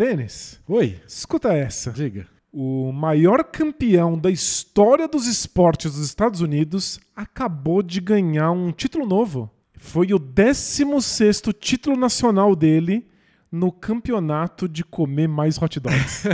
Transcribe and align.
Denis, 0.00 0.58
Oi, 0.66 0.98
escuta 1.06 1.52
essa. 1.52 1.90
diga. 1.90 2.26
O 2.50 2.90
maior 2.90 3.44
campeão 3.44 4.18
da 4.18 4.30
história 4.30 5.06
dos 5.06 5.26
esportes 5.26 5.92
dos 5.92 6.06
Estados 6.06 6.40
Unidos 6.40 6.98
acabou 7.14 7.82
de 7.82 8.00
ganhar 8.00 8.50
um 8.50 8.72
título 8.72 9.06
novo. 9.06 9.50
Foi 9.76 10.14
o 10.14 10.18
16º 10.18 11.52
título 11.52 11.98
nacional 11.98 12.56
dele 12.56 13.06
no 13.52 13.70
campeonato 13.70 14.66
de 14.66 14.82
comer 14.84 15.28
mais 15.28 15.60
hot 15.60 15.78
dogs. 15.78 16.24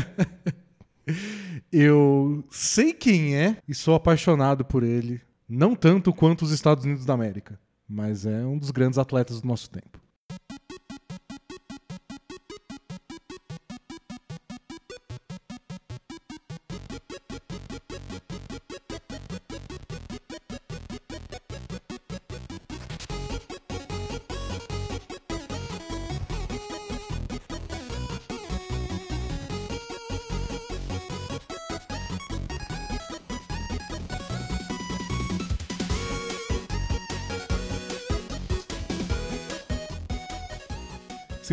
Eu 1.72 2.44
sei 2.48 2.92
quem 2.92 3.34
é 3.34 3.56
e 3.66 3.74
sou 3.74 3.96
apaixonado 3.96 4.64
por 4.64 4.84
ele. 4.84 5.20
Não 5.48 5.74
tanto 5.74 6.12
quanto 6.12 6.42
os 6.42 6.52
Estados 6.52 6.84
Unidos 6.84 7.04
da 7.04 7.14
América, 7.14 7.58
mas 7.88 8.26
é 8.26 8.46
um 8.46 8.56
dos 8.56 8.70
grandes 8.70 8.96
atletas 8.96 9.40
do 9.40 9.48
nosso 9.48 9.68
tempo. 9.68 10.05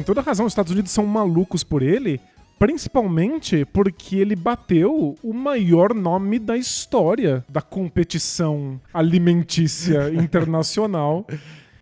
Sem 0.03 0.07
toda 0.07 0.19
razão, 0.19 0.45
os 0.45 0.51
Estados 0.51 0.73
Unidos 0.73 0.91
são 0.91 1.05
malucos 1.05 1.63
por 1.63 1.81
ele, 1.81 2.19
principalmente 2.59 3.63
porque 3.63 4.17
ele 4.17 4.35
bateu 4.35 5.15
o 5.23 5.33
maior 5.33 5.93
nome 5.93 6.39
da 6.39 6.57
história 6.57 7.45
da 7.47 7.61
competição 7.61 8.81
alimentícia 8.93 10.09
internacional, 10.21 11.25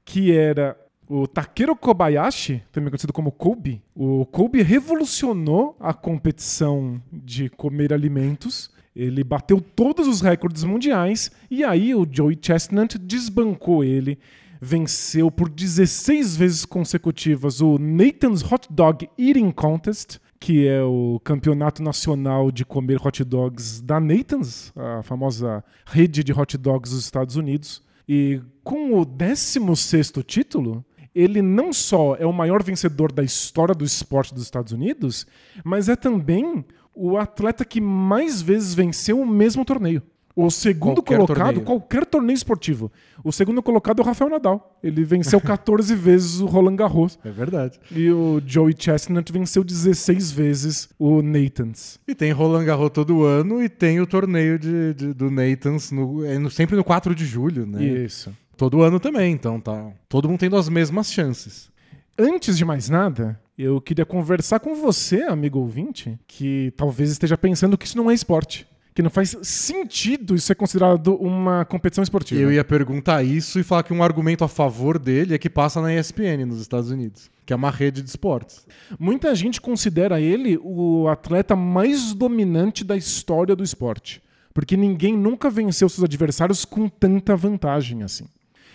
que 0.05 0.31
era 0.31 0.77
o 1.09 1.25
Takeru 1.25 1.75
Kobayashi, 1.75 2.61
também 2.71 2.91
conhecido 2.91 3.11
como 3.11 3.31
Kobe. 3.31 3.81
O 3.95 4.23
Kobe 4.27 4.61
revolucionou 4.61 5.75
a 5.79 5.91
competição 5.91 7.01
de 7.11 7.49
comer 7.49 7.91
alimentos. 7.91 8.69
Ele 8.95 9.23
bateu 9.23 9.59
todos 9.59 10.07
os 10.07 10.21
recordes 10.21 10.63
mundiais 10.63 11.31
e 11.49 11.63
aí 11.63 11.95
o 11.95 12.07
Joey 12.07 12.37
Chestnut 12.39 12.99
desbancou 12.99 13.83
ele 13.83 14.19
venceu 14.61 15.31
por 15.31 15.49
16 15.49 16.37
vezes 16.37 16.65
consecutivas 16.65 17.61
o 17.61 17.79
Nathan's 17.79 18.43
Hot 18.43 18.67
Dog 18.69 19.09
Eating 19.17 19.49
Contest, 19.49 20.19
que 20.39 20.67
é 20.67 20.83
o 20.83 21.19
campeonato 21.23 21.81
nacional 21.81 22.51
de 22.51 22.63
comer 22.63 22.99
hot 23.03 23.23
dogs 23.23 23.81
da 23.81 23.99
Nathan's, 23.99 24.71
a 24.75 25.01
famosa 25.01 25.63
rede 25.85 26.23
de 26.23 26.31
hot 26.31 26.57
dogs 26.59 26.91
dos 26.91 27.03
Estados 27.03 27.35
Unidos. 27.35 27.81
E 28.07 28.39
com 28.63 28.99
o 28.99 29.05
16º 29.05 30.23
título, 30.23 30.85
ele 31.13 31.41
não 31.41 31.73
só 31.73 32.15
é 32.15 32.25
o 32.25 32.33
maior 32.33 32.63
vencedor 32.63 33.11
da 33.11 33.23
história 33.23 33.73
do 33.73 33.83
esporte 33.83 34.33
dos 34.33 34.43
Estados 34.43 34.71
Unidos, 34.71 35.25
mas 35.63 35.89
é 35.89 35.95
também 35.95 36.63
o 36.95 37.17
atleta 37.17 37.65
que 37.65 37.81
mais 37.81 38.41
vezes 38.41 38.73
venceu 38.73 39.19
o 39.19 39.25
mesmo 39.25 39.65
torneio. 39.65 40.03
O 40.35 40.49
segundo 40.49 40.95
Qualquer 41.01 41.15
colocado, 41.17 41.45
torneio. 41.45 41.61
qualquer 41.65 42.05
torneio 42.05 42.35
esportivo. 42.35 42.91
O 43.23 43.31
segundo 43.31 43.61
colocado 43.61 43.99
é 43.99 44.01
o 44.01 44.05
Rafael 44.05 44.29
Nadal. 44.31 44.79
Ele 44.81 45.03
venceu 45.03 45.39
14 45.41 45.93
vezes 45.95 46.39
o 46.39 46.45
Roland 46.45 46.75
Garros. 46.77 47.19
É 47.23 47.29
verdade. 47.29 47.79
E 47.91 48.09
o 48.11 48.41
Joey 48.45 48.73
Chestnut 48.77 49.31
venceu 49.31 49.63
16 49.63 50.31
vezes 50.31 50.89
o 50.97 51.21
Nathans. 51.21 51.99
E 52.07 52.15
tem 52.15 52.31
Roland 52.31 52.63
Garros 52.65 52.91
todo 52.91 53.23
ano 53.23 53.61
e 53.61 53.67
tem 53.69 53.99
o 53.99 54.07
torneio 54.07 54.57
de, 54.57 54.93
de- 54.93 55.13
do 55.13 55.29
Nathans 55.29 55.91
no- 55.91 56.23
é 56.25 56.37
no- 56.39 56.49
sempre 56.49 56.75
no 56.75 56.83
4 56.83 57.13
de 57.13 57.25
julho, 57.25 57.65
né? 57.65 57.83
Isso. 57.83 58.31
Todo 58.55 58.81
ano 58.83 58.99
também, 58.99 59.33
então 59.33 59.59
tá. 59.59 59.91
Todo 60.07 60.29
mundo 60.29 60.39
tendo 60.39 60.55
as 60.55 60.69
mesmas 60.69 61.11
chances. 61.11 61.69
Antes 62.17 62.57
de 62.57 62.63
mais 62.63 62.89
nada, 62.89 63.39
eu 63.57 63.81
queria 63.81 64.05
conversar 64.05 64.59
com 64.59 64.75
você, 64.75 65.23
amigo 65.23 65.59
ouvinte, 65.59 66.19
que 66.27 66.71
talvez 66.77 67.09
esteja 67.09 67.37
pensando 67.37 67.77
que 67.77 67.85
isso 67.85 67.97
não 67.97 68.11
é 68.11 68.13
esporte. 68.13 68.67
Que 68.93 69.01
não 69.01 69.09
faz 69.09 69.37
sentido 69.41 70.35
isso 70.35 70.47
ser 70.47 70.55
considerado 70.55 71.15
uma 71.15 71.63
competição 71.63 72.03
esportiva. 72.03 72.41
Eu 72.41 72.51
ia 72.51 72.63
perguntar 72.63 73.23
isso 73.23 73.59
e 73.59 73.63
falar 73.63 73.83
que 73.83 73.93
um 73.93 74.03
argumento 74.03 74.43
a 74.43 74.49
favor 74.49 74.99
dele 74.99 75.33
é 75.33 75.37
que 75.37 75.49
passa 75.49 75.81
na 75.81 75.93
ESPN 75.93 76.45
nos 76.45 76.59
Estados 76.59 76.91
Unidos, 76.91 77.31
que 77.45 77.53
é 77.53 77.55
uma 77.55 77.71
rede 77.71 78.01
de 78.01 78.09
esportes. 78.09 78.65
Muita 78.99 79.33
gente 79.33 79.61
considera 79.61 80.19
ele 80.19 80.59
o 80.61 81.07
atleta 81.07 81.55
mais 81.55 82.13
dominante 82.13 82.83
da 82.83 82.97
história 82.97 83.55
do 83.55 83.63
esporte, 83.63 84.21
porque 84.53 84.75
ninguém 84.75 85.15
nunca 85.17 85.49
venceu 85.49 85.87
seus 85.87 86.03
adversários 86.03 86.65
com 86.65 86.89
tanta 86.89 87.35
vantagem 87.35 88.03
assim. 88.03 88.25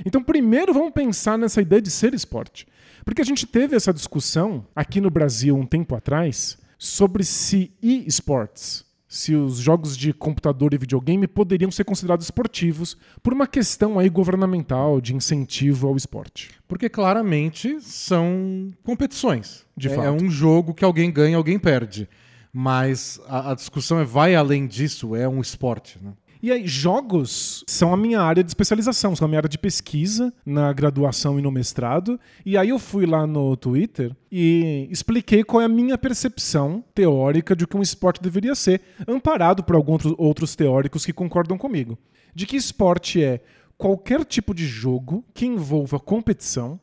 Então, 0.04 0.22
primeiro 0.22 0.72
vamos 0.72 0.92
pensar 0.92 1.38
nessa 1.38 1.60
ideia 1.60 1.80
de 1.80 1.90
ser 1.90 2.14
esporte. 2.14 2.66
Porque 3.04 3.22
a 3.22 3.24
gente 3.24 3.46
teve 3.46 3.76
essa 3.76 3.94
discussão 3.94 4.66
aqui 4.74 5.00
no 5.00 5.10
Brasil 5.10 5.56
um 5.56 5.64
tempo 5.64 5.94
atrás 5.94 6.58
sobre 6.78 7.24
se 7.24 7.70
e-sports, 7.80 8.84
se 9.16 9.34
os 9.34 9.56
jogos 9.56 9.96
de 9.96 10.12
computador 10.12 10.74
e 10.74 10.78
videogame 10.78 11.26
poderiam 11.26 11.70
ser 11.70 11.84
considerados 11.84 12.26
esportivos 12.26 12.96
por 13.22 13.32
uma 13.32 13.46
questão 13.46 13.98
aí 13.98 14.08
governamental 14.08 15.00
de 15.00 15.14
incentivo 15.14 15.88
ao 15.88 15.96
esporte. 15.96 16.50
Porque 16.68 16.88
claramente 16.88 17.80
são 17.80 18.72
competições. 18.84 19.64
De 19.76 19.88
é, 19.88 19.94
fato. 19.94 20.06
é 20.06 20.10
um 20.10 20.30
jogo 20.30 20.74
que 20.74 20.84
alguém 20.84 21.10
ganha, 21.10 21.36
alguém 21.36 21.58
perde. 21.58 22.08
Mas 22.52 23.20
a, 23.26 23.52
a 23.52 23.54
discussão 23.54 23.98
é 23.98 24.04
vai 24.04 24.34
além 24.34 24.66
disso, 24.66 25.16
é 25.16 25.28
um 25.28 25.40
esporte. 25.40 25.98
Né? 26.02 26.12
E 26.42 26.52
aí, 26.52 26.66
jogos 26.66 27.64
são 27.66 27.92
a 27.92 27.96
minha 27.96 28.20
área 28.20 28.42
de 28.44 28.50
especialização, 28.50 29.16
são 29.16 29.24
a 29.24 29.28
minha 29.28 29.38
área 29.38 29.48
de 29.48 29.58
pesquisa 29.58 30.32
na 30.44 30.72
graduação 30.72 31.38
e 31.38 31.42
no 31.42 31.50
mestrado. 31.50 32.20
E 32.44 32.56
aí 32.56 32.68
eu 32.68 32.78
fui 32.78 33.06
lá 33.06 33.26
no 33.26 33.56
Twitter 33.56 34.14
e 34.30 34.86
expliquei 34.90 35.42
qual 35.42 35.62
é 35.62 35.64
a 35.64 35.68
minha 35.68 35.96
percepção 35.98 36.84
teórica 36.94 37.56
de 37.56 37.66
que 37.66 37.76
um 37.76 37.82
esporte 37.82 38.22
deveria 38.22 38.54
ser, 38.54 38.80
amparado 39.08 39.64
por 39.64 39.74
alguns 39.74 40.04
outros- 40.04 40.14
outros 40.18 40.56
teóricos 40.56 41.06
que 41.06 41.12
concordam 41.12 41.56
comigo. 41.56 41.98
De 42.34 42.44
que 42.46 42.56
esporte 42.56 43.22
é 43.22 43.40
qualquer 43.78 44.24
tipo 44.24 44.54
de 44.54 44.66
jogo 44.66 45.24
que 45.32 45.46
envolva 45.46 45.98
competição, 45.98 46.78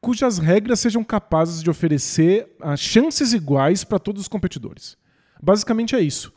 cujas 0.00 0.38
regras 0.38 0.80
sejam 0.80 1.02
capazes 1.04 1.62
de 1.62 1.70
oferecer 1.70 2.54
ah, 2.60 2.76
chances 2.76 3.32
iguais 3.32 3.84
para 3.84 3.98
todos 3.98 4.22
os 4.22 4.28
competidores. 4.28 4.96
Basicamente 5.42 5.94
é 5.94 6.00
isso. 6.00 6.32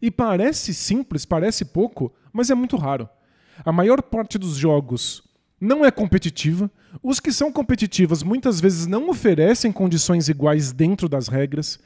E 0.00 0.10
parece 0.10 0.74
simples, 0.74 1.24
parece 1.24 1.64
pouco, 1.64 2.12
mas 2.32 2.50
é 2.50 2.54
muito 2.54 2.76
raro. 2.76 3.08
A 3.64 3.72
maior 3.72 4.02
parte 4.02 4.38
dos 4.38 4.56
jogos 4.56 5.22
não 5.60 5.84
é 5.84 5.90
competitiva. 5.90 6.70
Os 7.02 7.20
que 7.20 7.32
são 7.32 7.50
competitivas 7.50 8.22
muitas 8.22 8.60
vezes 8.60 8.86
não 8.86 9.08
oferecem 9.08 9.72
condições 9.72 10.28
iguais 10.28 10.72
dentro 10.72 11.08
das 11.08 11.28
regras. 11.28 11.78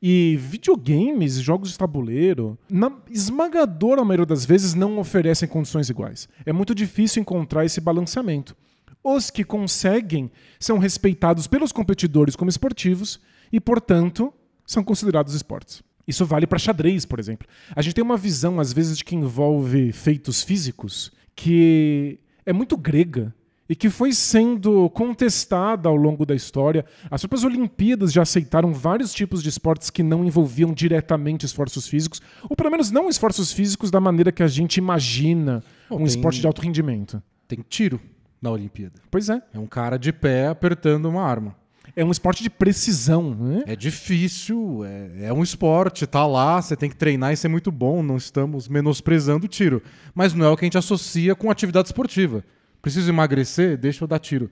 E 0.00 0.36
videogames, 0.36 1.34
jogos 1.34 1.70
de 1.70 1.78
tabuleiro, 1.78 2.56
na 2.70 2.90
esmagadora 3.10 4.04
maioria 4.04 4.26
das 4.26 4.44
vezes 4.44 4.74
não 4.74 4.98
oferecem 4.98 5.48
condições 5.48 5.90
iguais. 5.90 6.28
É 6.46 6.52
muito 6.52 6.74
difícil 6.74 7.20
encontrar 7.20 7.64
esse 7.64 7.80
balanceamento. 7.80 8.56
Os 9.02 9.30
que 9.30 9.44
conseguem 9.44 10.30
são 10.58 10.78
respeitados 10.78 11.46
pelos 11.46 11.72
competidores 11.72 12.36
como 12.36 12.50
esportivos 12.50 13.20
e, 13.52 13.58
portanto, 13.60 14.32
são 14.64 14.84
considerados 14.84 15.34
esportes. 15.34 15.82
Isso 16.08 16.24
vale 16.24 16.46
para 16.46 16.58
xadrez, 16.58 17.04
por 17.04 17.20
exemplo. 17.20 17.46
A 17.76 17.82
gente 17.82 17.94
tem 17.94 18.02
uma 18.02 18.16
visão, 18.16 18.58
às 18.58 18.72
vezes, 18.72 18.96
de 18.98 19.04
que 19.04 19.14
envolve 19.14 19.92
feitos 19.92 20.42
físicos 20.42 21.12
que 21.36 22.18
é 22.46 22.52
muito 22.52 22.76
grega 22.76 23.32
e 23.68 23.76
que 23.76 23.90
foi 23.90 24.12
sendo 24.14 24.88
contestada 24.90 25.88
ao 25.90 25.94
longo 25.94 26.24
da 26.24 26.34
história. 26.34 26.86
As 27.10 27.20
próprias 27.20 27.44
Olimpíadas 27.44 28.10
já 28.12 28.22
aceitaram 28.22 28.72
vários 28.72 29.12
tipos 29.12 29.42
de 29.42 29.50
esportes 29.50 29.90
que 29.90 30.02
não 30.02 30.24
envolviam 30.24 30.72
diretamente 30.72 31.44
esforços 31.44 31.86
físicos, 31.86 32.22
ou 32.48 32.56
pelo 32.56 32.70
menos 32.70 32.90
não 32.90 33.08
esforços 33.10 33.52
físicos 33.52 33.90
da 33.90 34.00
maneira 34.00 34.32
que 34.32 34.42
a 34.42 34.46
gente 34.48 34.78
imagina 34.78 35.62
Bom, 35.90 35.96
um 35.96 35.98
tem- 35.98 36.06
esporte 36.06 36.40
de 36.40 36.46
alto 36.46 36.62
rendimento. 36.62 37.22
Tem 37.46 37.62
tiro 37.68 38.00
na 38.40 38.50
Olimpíada. 38.50 39.00
Pois 39.10 39.28
é. 39.28 39.42
É 39.52 39.58
um 39.58 39.66
cara 39.66 39.98
de 39.98 40.12
pé 40.12 40.48
apertando 40.48 41.06
uma 41.06 41.22
arma. 41.22 41.54
É 41.96 42.04
um 42.04 42.10
esporte 42.10 42.42
de 42.42 42.50
precisão, 42.50 43.34
né? 43.34 43.64
É 43.66 43.76
difícil, 43.76 44.84
é, 44.84 45.26
é 45.26 45.32
um 45.32 45.42
esporte, 45.42 46.06
tá 46.06 46.26
lá, 46.26 46.60
você 46.60 46.76
tem 46.76 46.88
que 46.88 46.96
treinar 46.96 47.32
e 47.32 47.36
ser 47.36 47.48
muito 47.48 47.70
bom, 47.72 48.02
não 48.02 48.16
estamos 48.16 48.68
menosprezando 48.68 49.46
o 49.46 49.48
tiro. 49.48 49.82
Mas 50.14 50.34
não 50.34 50.46
é 50.46 50.48
o 50.48 50.56
que 50.56 50.64
a 50.64 50.66
gente 50.66 50.78
associa 50.78 51.34
com 51.34 51.50
atividade 51.50 51.88
esportiva. 51.88 52.44
Preciso 52.80 53.10
emagrecer? 53.10 53.76
Deixa 53.76 54.04
eu 54.04 54.08
dar 54.08 54.18
tiro. 54.18 54.50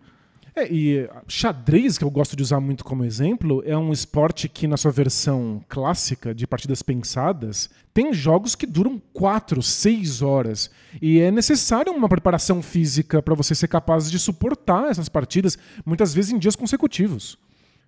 É, 0.58 0.72
e 0.72 1.06
xadrez, 1.28 1.98
que 1.98 2.04
eu 2.04 2.10
gosto 2.10 2.34
de 2.34 2.42
usar 2.42 2.60
muito 2.60 2.82
como 2.82 3.04
exemplo, 3.04 3.62
é 3.66 3.76
um 3.76 3.92
esporte 3.92 4.48
que, 4.48 4.66
na 4.66 4.78
sua 4.78 4.90
versão 4.90 5.62
clássica 5.68 6.34
de 6.34 6.46
partidas 6.46 6.80
pensadas, 6.80 7.68
tem 7.92 8.10
jogos 8.14 8.54
que 8.54 8.64
duram 8.64 8.98
4, 9.12 9.62
6 9.62 10.22
horas. 10.22 10.70
E 11.02 11.20
é 11.20 11.30
necessário 11.30 11.92
uma 11.92 12.08
preparação 12.08 12.62
física 12.62 13.20
para 13.20 13.34
você 13.34 13.54
ser 13.54 13.68
capaz 13.68 14.10
de 14.10 14.18
suportar 14.18 14.88
essas 14.88 15.10
partidas, 15.10 15.58
muitas 15.84 16.14
vezes 16.14 16.32
em 16.32 16.38
dias 16.38 16.56
consecutivos. 16.56 17.38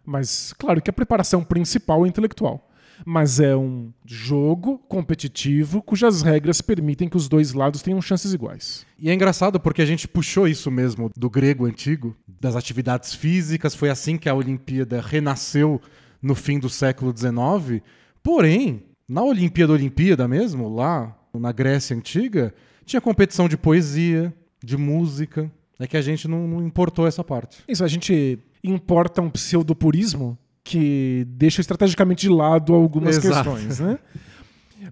Mas 0.04 0.52
claro 0.52 0.82
que 0.82 0.90
a 0.90 0.92
preparação 0.92 1.42
principal 1.42 2.04
é 2.04 2.08
intelectual. 2.10 2.67
Mas 3.04 3.40
é 3.40 3.56
um 3.56 3.92
jogo 4.04 4.78
competitivo 4.88 5.82
cujas 5.82 6.22
regras 6.22 6.60
permitem 6.60 7.08
que 7.08 7.16
os 7.16 7.28
dois 7.28 7.52
lados 7.52 7.82
tenham 7.82 8.00
chances 8.02 8.32
iguais. 8.32 8.86
E 8.98 9.10
é 9.10 9.14
engraçado 9.14 9.60
porque 9.60 9.82
a 9.82 9.86
gente 9.86 10.08
puxou 10.08 10.46
isso 10.48 10.70
mesmo 10.70 11.10
do 11.16 11.30
grego 11.30 11.66
antigo, 11.66 12.16
das 12.40 12.56
atividades 12.56 13.14
físicas, 13.14 13.74
foi 13.74 13.90
assim 13.90 14.16
que 14.16 14.28
a 14.28 14.34
Olimpíada 14.34 15.00
renasceu 15.00 15.80
no 16.20 16.34
fim 16.34 16.58
do 16.58 16.68
século 16.68 17.14
XIX. 17.16 17.82
Porém, 18.22 18.82
na 19.08 19.22
Olimpíada 19.22 19.72
Olimpíada 19.72 20.28
mesmo, 20.28 20.68
lá 20.68 21.16
na 21.32 21.52
Grécia 21.52 21.96
Antiga, 21.96 22.54
tinha 22.84 23.00
competição 23.00 23.48
de 23.48 23.56
poesia, 23.56 24.34
de 24.62 24.76
música. 24.76 25.50
É 25.78 25.86
que 25.86 25.96
a 25.96 26.02
gente 26.02 26.26
não, 26.26 26.48
não 26.48 26.66
importou 26.66 27.06
essa 27.06 27.22
parte. 27.22 27.62
Isso, 27.68 27.84
a 27.84 27.88
gente 27.88 28.38
importa 28.62 29.22
um 29.22 29.30
pseudopurismo 29.30 30.36
que 30.68 31.24
deixa 31.30 31.62
estrategicamente 31.62 32.20
de 32.20 32.28
lado 32.28 32.74
algumas 32.74 33.16
Exato. 33.16 33.50
questões, 33.52 33.80
né? 33.80 33.98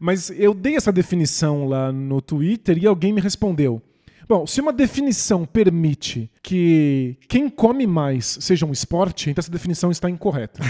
Mas 0.01 0.31
eu 0.31 0.55
dei 0.55 0.75
essa 0.75 0.91
definição 0.91 1.69
lá 1.69 1.93
no 1.93 2.23
Twitter 2.23 2.79
e 2.79 2.87
alguém 2.87 3.13
me 3.13 3.21
respondeu. 3.21 3.83
Bom, 4.27 4.47
se 4.47 4.59
uma 4.59 4.73
definição 4.73 5.45
permite 5.45 6.31
que 6.43 7.19
quem 7.29 7.51
come 7.51 7.87
mais 7.87 8.39
seja 8.41 8.65
um 8.65 8.73
esporte, 8.73 9.29
então 9.29 9.43
essa 9.43 9.51
definição 9.51 9.91
está 9.91 10.09
incorreta. 10.09 10.63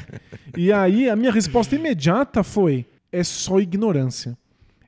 e 0.56 0.72
aí 0.72 1.10
a 1.10 1.14
minha 1.14 1.30
resposta 1.30 1.76
imediata 1.76 2.42
foi: 2.42 2.86
é 3.12 3.22
só 3.22 3.60
ignorância. 3.60 4.34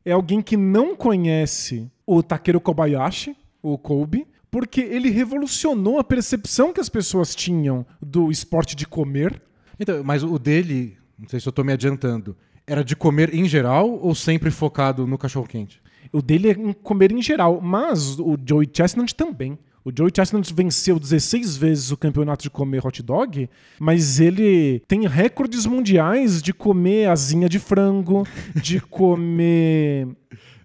É 0.07 0.13
alguém 0.13 0.41
que 0.41 0.57
não 0.57 0.97
conhece 0.97 1.87
o 2.07 2.23
Takeru 2.23 2.63
Kobayashi, 2.63 3.37
o 3.63 3.77
Kobe, 3.77 4.27
porque 4.51 4.81
ele 4.81 5.11
revolucionou 5.11 5.99
a 5.99 6.05
percepção 6.05 6.73
que 6.73 6.81
as 6.81 6.89
pessoas 6.89 7.35
tinham 7.35 7.85
do 8.01 8.31
esporte 8.31 8.75
de 8.75 8.87
comer. 8.87 9.43
Então, 9.79 10.03
mas 10.03 10.23
o 10.23 10.39
dele, 10.39 10.97
não 11.19 11.29
sei 11.29 11.39
se 11.41 11.47
eu 11.49 11.53
tô 11.53 11.63
me 11.63 11.73
adiantando, 11.73 12.37
era 12.67 12.83
de 12.83 12.97
comer 12.97 13.33
em 13.35 13.47
geral 13.49 13.89
ou 13.91 14.15
sempre 14.15 14.51
focado 14.51 15.07
no 15.07 15.19
cachorro-quente? 15.19 15.81
O 16.13 16.23
dele 16.23 16.49
é 16.49 16.53
em 16.53 16.73
comer 16.73 17.13
em 17.13 17.21
geral, 17.23 17.61
mas 17.61 18.19
o 18.19 18.37
Joey 18.45 18.69
Chestnut 18.73 19.15
também. 19.15 19.59
O 19.85 19.93
Joey 19.97 20.11
Chestnut 20.15 20.53
venceu 20.53 20.99
16 20.99 21.57
vezes 21.57 21.91
o 21.93 21.97
campeonato 21.97 22.43
de 22.43 22.51
comer 22.51 22.85
hot 22.85 23.01
dog, 23.03 23.49
mas 23.79 24.19
ele 24.19 24.83
tem 24.89 25.07
recordes 25.07 25.65
mundiais 25.67 26.43
de 26.43 26.53
comer 26.53 27.09
asinha 27.09 27.49
de 27.49 27.59
frango, 27.61 28.27
de 28.61 28.81
comer 28.91 30.09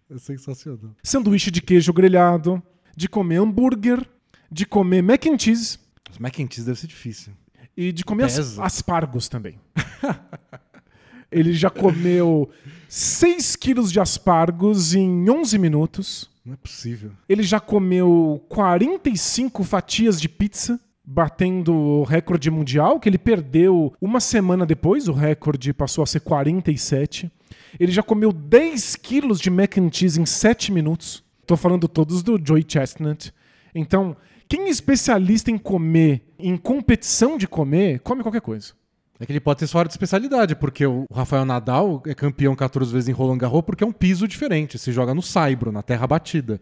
É 0.09 0.17
sensacional. 0.17 0.95
sanduíche 1.03 1.51
de 1.51 1.61
queijo 1.61 1.93
grelhado, 1.93 2.61
de 2.97 3.07
comer 3.07 3.37
hambúrguer, 3.37 4.03
de 4.51 4.65
comer 4.65 5.03
mac 5.03 5.25
and 5.27 5.37
cheese 5.37 5.77
Mas 6.09 6.17
mac 6.17 6.39
and 6.39 6.47
cheese 6.49 6.65
deve 6.65 6.79
ser 6.79 6.87
difícil. 6.87 7.33
E 7.75 7.91
de 7.91 8.03
comer 8.03 8.25
as- 8.25 8.59
aspargos 8.59 9.27
também. 9.29 9.59
ele 11.31 11.53
já 11.53 11.69
comeu 11.69 12.49
6 12.89 13.55
quilos 13.55 13.91
de 13.91 13.99
aspargos 13.99 14.93
em 14.93 15.29
11 15.29 15.57
minutos. 15.57 16.29
Não 16.45 16.53
é 16.53 16.57
possível. 16.57 17.11
Ele 17.29 17.43
já 17.43 17.59
comeu 17.59 18.43
45 18.49 19.63
fatias 19.63 20.19
de 20.19 20.27
pizza, 20.27 20.79
batendo 21.05 21.73
o 21.73 22.03
recorde 22.03 22.49
mundial, 22.49 22.99
que 22.99 23.07
ele 23.07 23.17
perdeu 23.17 23.93
uma 24.01 24.19
semana 24.19 24.65
depois, 24.65 25.07
o 25.07 25.13
recorde 25.13 25.73
passou 25.73 26.03
a 26.03 26.07
ser 26.07 26.19
47. 26.21 27.31
Ele 27.79 27.91
já 27.91 28.03
comeu 28.03 28.31
10 28.33 28.95
quilos 28.97 29.39
de 29.39 29.49
mac 29.49 29.77
and 29.77 29.89
cheese 29.91 30.19
em 30.19 30.25
7 30.25 30.71
minutos. 30.71 31.23
Tô 31.45 31.55
falando 31.55 31.87
todos 31.87 32.21
do 32.23 32.39
Joey 32.43 32.65
Chestnut. 32.67 33.33
Então, 33.73 34.15
quem 34.51 34.65
é 34.65 34.69
especialista 34.69 35.49
em 35.49 35.57
comer, 35.57 36.25
em 36.37 36.57
competição 36.57 37.37
de 37.37 37.47
comer, 37.47 38.01
come 38.01 38.21
qualquer 38.21 38.41
coisa. 38.41 38.73
É 39.17 39.25
que 39.25 39.31
ele 39.31 39.39
pode 39.39 39.59
ter 39.59 39.67
sua 39.67 39.79
área 39.79 39.87
de 39.87 39.93
especialidade, 39.93 40.57
porque 40.57 40.85
o 40.85 41.05
Rafael 41.09 41.45
Nadal 41.45 42.03
é 42.05 42.13
campeão 42.13 42.53
14 42.53 42.91
vezes 42.91 43.07
em 43.07 43.13
Roland 43.13 43.37
Garros 43.37 43.61
porque 43.61 43.81
é 43.81 43.87
um 43.87 43.93
piso 43.93 44.27
diferente, 44.27 44.77
se 44.77 44.91
joga 44.91 45.13
no 45.13 45.21
saibro, 45.21 45.71
na 45.71 45.81
terra 45.81 46.05
batida. 46.05 46.59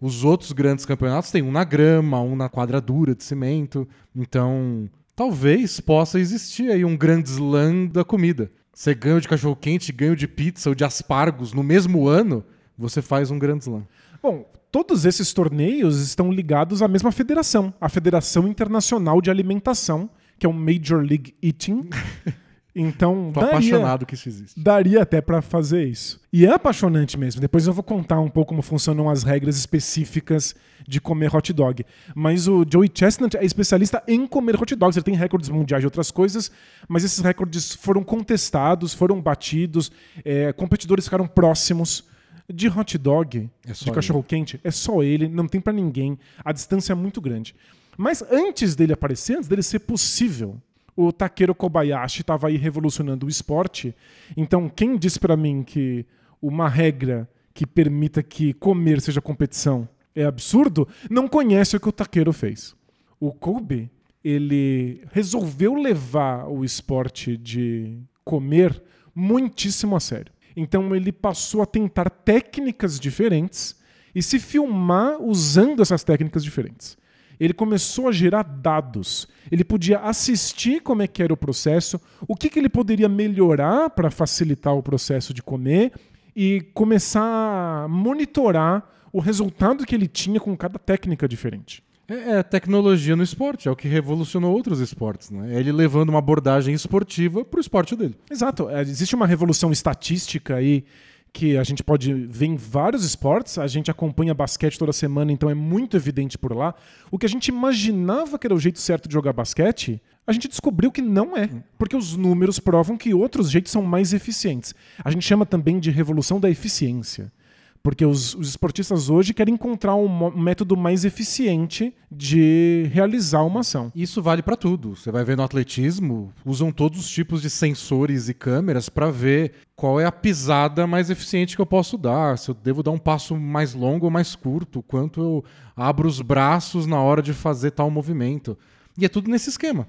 Os 0.00 0.22
outros 0.22 0.52
grandes 0.52 0.86
campeonatos 0.86 1.32
têm 1.32 1.42
um 1.42 1.50
na 1.50 1.64
grama, 1.64 2.20
um 2.20 2.36
na 2.36 2.48
quadra 2.48 2.80
dura 2.80 3.12
de 3.12 3.24
cimento. 3.24 3.88
Então, 4.14 4.88
talvez 5.16 5.80
possa 5.80 6.20
existir 6.20 6.70
aí 6.70 6.84
um 6.84 6.96
grande 6.96 7.28
slam 7.28 7.88
da 7.88 8.04
comida. 8.04 8.52
Você 8.72 8.94
ganha 8.94 9.20
de 9.20 9.26
cachorro-quente, 9.26 9.90
ganha 9.90 10.12
o 10.12 10.16
de 10.16 10.28
pizza 10.28 10.68
ou 10.68 10.76
de 10.76 10.84
aspargos 10.84 11.52
no 11.52 11.64
mesmo 11.64 12.06
ano, 12.06 12.44
você 12.78 13.02
faz 13.02 13.32
um 13.32 13.38
grande 13.38 13.64
slam. 13.64 13.84
Bom, 14.22 14.46
todos 14.72 15.04
esses 15.04 15.32
torneios 15.34 16.00
estão 16.00 16.32
ligados 16.32 16.80
à 16.82 16.88
mesma 16.88 17.12
federação, 17.12 17.72
a 17.78 17.88
Federação 17.90 18.48
Internacional 18.48 19.20
de 19.20 19.30
Alimentação, 19.30 20.08
que 20.38 20.46
é 20.46 20.48
o 20.48 20.52
Major 20.52 21.00
League 21.00 21.34
Eating. 21.42 21.88
Então, 22.74 23.30
Tô 23.34 23.40
daria, 23.40 23.56
apaixonado 23.56 24.06
que 24.06 24.14
isso 24.14 24.30
existe. 24.30 24.58
daria 24.58 25.02
até 25.02 25.20
pra 25.20 25.42
fazer 25.42 25.84
isso. 25.86 26.18
E 26.32 26.46
é 26.46 26.52
apaixonante 26.52 27.18
mesmo. 27.18 27.38
Depois 27.38 27.66
eu 27.66 27.72
vou 27.74 27.82
contar 27.82 28.18
um 28.18 28.30
pouco 28.30 28.48
como 28.48 28.62
funcionam 28.62 29.10
as 29.10 29.22
regras 29.22 29.58
específicas 29.58 30.54
de 30.88 30.98
comer 30.98 31.36
hot 31.36 31.52
dog. 31.52 31.84
Mas 32.14 32.48
o 32.48 32.64
Joey 32.66 32.90
Chestnut 32.92 33.36
é 33.36 33.44
especialista 33.44 34.02
em 34.08 34.26
comer 34.26 34.56
hot 34.58 34.74
dogs. 34.74 34.96
Ele 34.98 35.04
tem 35.04 35.14
recordes 35.14 35.50
mundiais 35.50 35.82
de 35.82 35.86
outras 35.86 36.10
coisas, 36.10 36.50
mas 36.88 37.04
esses 37.04 37.18
recordes 37.18 37.74
foram 37.74 38.02
contestados, 38.02 38.94
foram 38.94 39.20
batidos, 39.20 39.92
é, 40.24 40.50
competidores 40.54 41.04
ficaram 41.04 41.26
próximos. 41.26 42.10
De 42.52 42.68
hot 42.68 42.98
dog, 42.98 43.48
É 43.66 43.72
de 43.72 43.84
ele. 43.84 43.94
cachorro 43.94 44.22
quente, 44.22 44.60
é 44.62 44.70
só 44.70 45.02
ele, 45.02 45.28
não 45.28 45.48
tem 45.48 45.60
pra 45.60 45.72
ninguém. 45.72 46.18
A 46.44 46.52
distância 46.52 46.92
é 46.92 46.94
muito 46.96 47.20
grande. 47.20 47.54
Mas 47.96 48.22
antes 48.30 48.74
dele 48.74 48.92
aparecer, 48.92 49.36
antes 49.36 49.48
dele 49.48 49.62
ser 49.62 49.80
possível, 49.80 50.60
o 50.96 51.12
Takeru 51.12 51.54
Kobayashi 51.54 52.20
estava 52.22 52.48
aí 52.48 52.56
revolucionando 52.56 53.26
o 53.26 53.28
esporte. 53.28 53.94
Então, 54.36 54.68
quem 54.68 54.96
disse 54.96 55.18
pra 55.18 55.36
mim 55.36 55.62
que 55.62 56.04
uma 56.40 56.68
regra 56.68 57.28
que 57.54 57.66
permita 57.66 58.22
que 58.22 58.52
comer 58.54 59.00
seja 59.00 59.20
competição 59.20 59.88
é 60.14 60.24
absurdo, 60.24 60.86
não 61.10 61.26
conhece 61.28 61.76
o 61.76 61.80
que 61.80 61.88
o 61.88 61.92
Takeru 61.92 62.32
fez. 62.32 62.74
O 63.20 63.32
Kobe, 63.32 63.90
ele 64.24 65.02
resolveu 65.12 65.74
levar 65.74 66.46
o 66.48 66.64
esporte 66.64 67.36
de 67.36 67.98
comer 68.24 68.82
muitíssimo 69.14 69.96
a 69.96 70.00
sério. 70.00 70.32
Então 70.56 70.94
ele 70.94 71.12
passou 71.12 71.62
a 71.62 71.66
tentar 71.66 72.10
técnicas 72.10 72.98
diferentes 72.98 73.76
e 74.14 74.22
se 74.22 74.38
filmar 74.38 75.20
usando 75.20 75.82
essas 75.82 76.04
técnicas 76.04 76.44
diferentes. 76.44 76.96
Ele 77.40 77.52
começou 77.52 78.08
a 78.08 78.12
gerar 78.12 78.42
dados. 78.42 79.26
Ele 79.50 79.64
podia 79.64 79.98
assistir 80.00 80.80
como 80.80 81.02
é 81.02 81.06
que 81.06 81.22
era 81.22 81.32
o 81.32 81.36
processo, 81.36 82.00
o 82.28 82.36
que, 82.36 82.48
que 82.48 82.58
ele 82.58 82.68
poderia 82.68 83.08
melhorar 83.08 83.90
para 83.90 84.10
facilitar 84.10 84.74
o 84.74 84.82
processo 84.82 85.34
de 85.34 85.42
comer 85.42 85.92
e 86.36 86.60
começar 86.74 87.84
a 87.84 87.88
monitorar 87.88 88.88
o 89.12 89.20
resultado 89.20 89.84
que 89.84 89.94
ele 89.94 90.06
tinha 90.06 90.40
com 90.40 90.56
cada 90.56 90.78
técnica 90.78 91.28
diferente. 91.28 91.82
É, 92.12 92.38
é 92.38 92.42
tecnologia 92.42 93.16
no 93.16 93.22
esporte, 93.22 93.68
é 93.68 93.70
o 93.70 93.76
que 93.76 93.88
revolucionou 93.88 94.52
outros 94.52 94.80
esportes, 94.80 95.30
né? 95.30 95.54
É 95.54 95.60
ele 95.60 95.72
levando 95.72 96.10
uma 96.10 96.18
abordagem 96.18 96.74
esportiva 96.74 97.44
pro 97.44 97.60
esporte 97.60 97.96
dele. 97.96 98.14
Exato. 98.30 98.68
É, 98.68 98.82
Existe 98.82 99.14
uma 99.14 99.26
revolução 99.26 99.72
estatística 99.72 100.56
aí 100.56 100.84
que 101.32 101.56
a 101.56 101.64
gente 101.64 101.82
pode 101.82 102.12
ver 102.12 102.46
em 102.46 102.56
vários 102.56 103.04
esportes. 103.04 103.56
A 103.56 103.66
gente 103.66 103.90
acompanha 103.90 104.34
basquete 104.34 104.78
toda 104.78 104.92
semana, 104.92 105.32
então 105.32 105.48
é 105.48 105.54
muito 105.54 105.96
evidente 105.96 106.36
por 106.36 106.54
lá. 106.54 106.74
O 107.10 107.18
que 107.18 107.24
a 107.24 107.28
gente 107.28 107.48
imaginava 107.48 108.38
que 108.38 108.46
era 108.46 108.54
o 108.54 108.60
jeito 108.60 108.78
certo 108.78 109.08
de 109.08 109.14
jogar 109.14 109.32
basquete, 109.32 110.00
a 110.26 110.32
gente 110.32 110.48
descobriu 110.48 110.92
que 110.92 111.00
não 111.00 111.34
é. 111.34 111.48
Porque 111.78 111.96
os 111.96 112.16
números 112.16 112.58
provam 112.58 112.98
que 112.98 113.14
outros 113.14 113.50
jeitos 113.50 113.72
são 113.72 113.82
mais 113.82 114.12
eficientes. 114.12 114.74
A 115.02 115.10
gente 115.10 115.26
chama 115.26 115.46
também 115.46 115.80
de 115.80 115.90
revolução 115.90 116.38
da 116.38 116.50
eficiência. 116.50 117.32
Porque 117.82 118.06
os, 118.06 118.34
os 118.34 118.50
esportistas 118.50 119.10
hoje 119.10 119.34
querem 119.34 119.54
encontrar 119.54 119.96
um, 119.96 120.26
um 120.26 120.40
método 120.40 120.76
mais 120.76 121.04
eficiente 121.04 121.92
de 122.10 122.88
realizar 122.92 123.42
uma 123.42 123.60
ação. 123.60 123.90
Isso 123.94 124.22
vale 124.22 124.40
pra 124.40 124.54
tudo. 124.54 124.94
Você 124.94 125.10
vai 125.10 125.24
ver 125.24 125.36
no 125.36 125.42
atletismo, 125.42 126.32
usam 126.44 126.70
todos 126.70 127.00
os 127.00 127.10
tipos 127.10 127.42
de 127.42 127.50
sensores 127.50 128.28
e 128.28 128.34
câmeras 128.34 128.88
pra 128.88 129.10
ver 129.10 129.54
qual 129.74 129.98
é 129.98 130.04
a 130.04 130.12
pisada 130.12 130.86
mais 130.86 131.10
eficiente 131.10 131.56
que 131.56 131.60
eu 131.60 131.66
posso 131.66 131.98
dar, 131.98 132.38
se 132.38 132.48
eu 132.48 132.54
devo 132.54 132.84
dar 132.84 132.92
um 132.92 132.98
passo 132.98 133.36
mais 133.36 133.74
longo 133.74 134.04
ou 134.04 134.12
mais 134.12 134.36
curto, 134.36 134.80
quanto 134.80 135.20
eu 135.20 135.44
abro 135.74 136.06
os 136.06 136.20
braços 136.20 136.86
na 136.86 137.00
hora 137.00 137.20
de 137.20 137.32
fazer 137.32 137.72
tal 137.72 137.90
movimento. 137.90 138.56
E 138.96 139.04
é 139.04 139.08
tudo 139.08 139.28
nesse 139.28 139.48
esquema. 139.50 139.88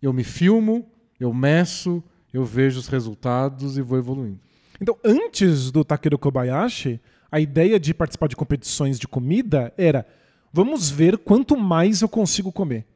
Eu 0.00 0.12
me 0.12 0.22
filmo, 0.22 0.86
eu 1.18 1.34
meço, 1.34 2.02
eu 2.32 2.44
vejo 2.44 2.78
os 2.78 2.86
resultados 2.86 3.76
e 3.76 3.82
vou 3.82 3.98
evoluindo. 3.98 4.38
Então, 4.80 4.96
antes 5.04 5.70
do 5.70 5.84
Takeru 5.84 6.18
Kobayashi, 6.18 7.00
a 7.32 7.40
ideia 7.40 7.80
de 7.80 7.94
participar 7.94 8.28
de 8.28 8.36
competições 8.36 8.98
de 8.98 9.08
comida 9.08 9.72
era: 9.76 10.06
vamos 10.52 10.90
ver 10.90 11.18
quanto 11.18 11.56
mais 11.56 12.02
eu 12.02 12.08
consigo 12.08 12.52
comer. 12.52 12.86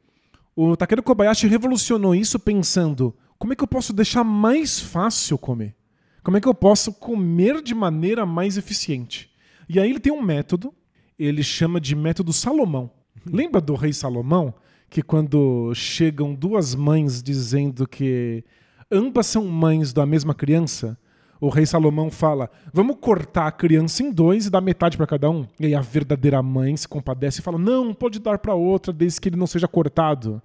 O 0.54 0.76
Takeru 0.76 1.02
Kobayashi 1.02 1.48
revolucionou 1.48 2.14
isso 2.14 2.38
pensando: 2.38 3.16
como 3.38 3.52
é 3.52 3.56
que 3.56 3.64
eu 3.64 3.68
posso 3.68 3.92
deixar 3.92 4.22
mais 4.22 4.78
fácil 4.78 5.38
comer? 5.38 5.74
Como 6.22 6.36
é 6.36 6.40
que 6.40 6.48
eu 6.48 6.54
posso 6.54 6.92
comer 6.92 7.62
de 7.62 7.74
maneira 7.74 8.26
mais 8.26 8.56
eficiente? 8.56 9.30
E 9.68 9.80
aí 9.80 9.90
ele 9.90 10.00
tem 10.00 10.12
um 10.12 10.22
método, 10.22 10.74
ele 11.18 11.42
chama 11.42 11.80
de 11.80 11.96
método 11.96 12.32
Salomão. 12.32 12.90
Lembra 13.24 13.60
do 13.60 13.74
rei 13.74 13.92
Salomão? 13.92 14.54
que 14.88 15.02
quando 15.02 15.72
chegam 15.74 16.34
duas 16.34 16.74
mães 16.74 17.22
dizendo 17.22 17.86
que 17.86 18.44
ambas 18.90 19.26
são 19.26 19.44
mães 19.46 19.92
da 19.92 20.06
mesma 20.06 20.34
criança, 20.34 20.98
o 21.40 21.48
rei 21.48 21.66
Salomão 21.66 22.10
fala: 22.10 22.50
vamos 22.72 22.96
cortar 23.00 23.46
a 23.46 23.52
criança 23.52 24.02
em 24.02 24.10
dois 24.10 24.46
e 24.46 24.50
dar 24.50 24.60
metade 24.60 24.96
para 24.96 25.06
cada 25.06 25.30
um. 25.30 25.46
E 25.58 25.66
aí 25.66 25.74
a 25.74 25.80
verdadeira 25.80 26.42
mãe 26.42 26.76
se 26.76 26.88
compadece 26.88 27.40
e 27.40 27.42
fala: 27.42 27.58
não, 27.58 27.92
pode 27.94 28.18
dar 28.18 28.38
para 28.38 28.54
outra 28.54 28.92
desde 28.92 29.20
que 29.20 29.28
ele 29.28 29.36
não 29.36 29.46
seja 29.46 29.68
cortado. 29.68 30.40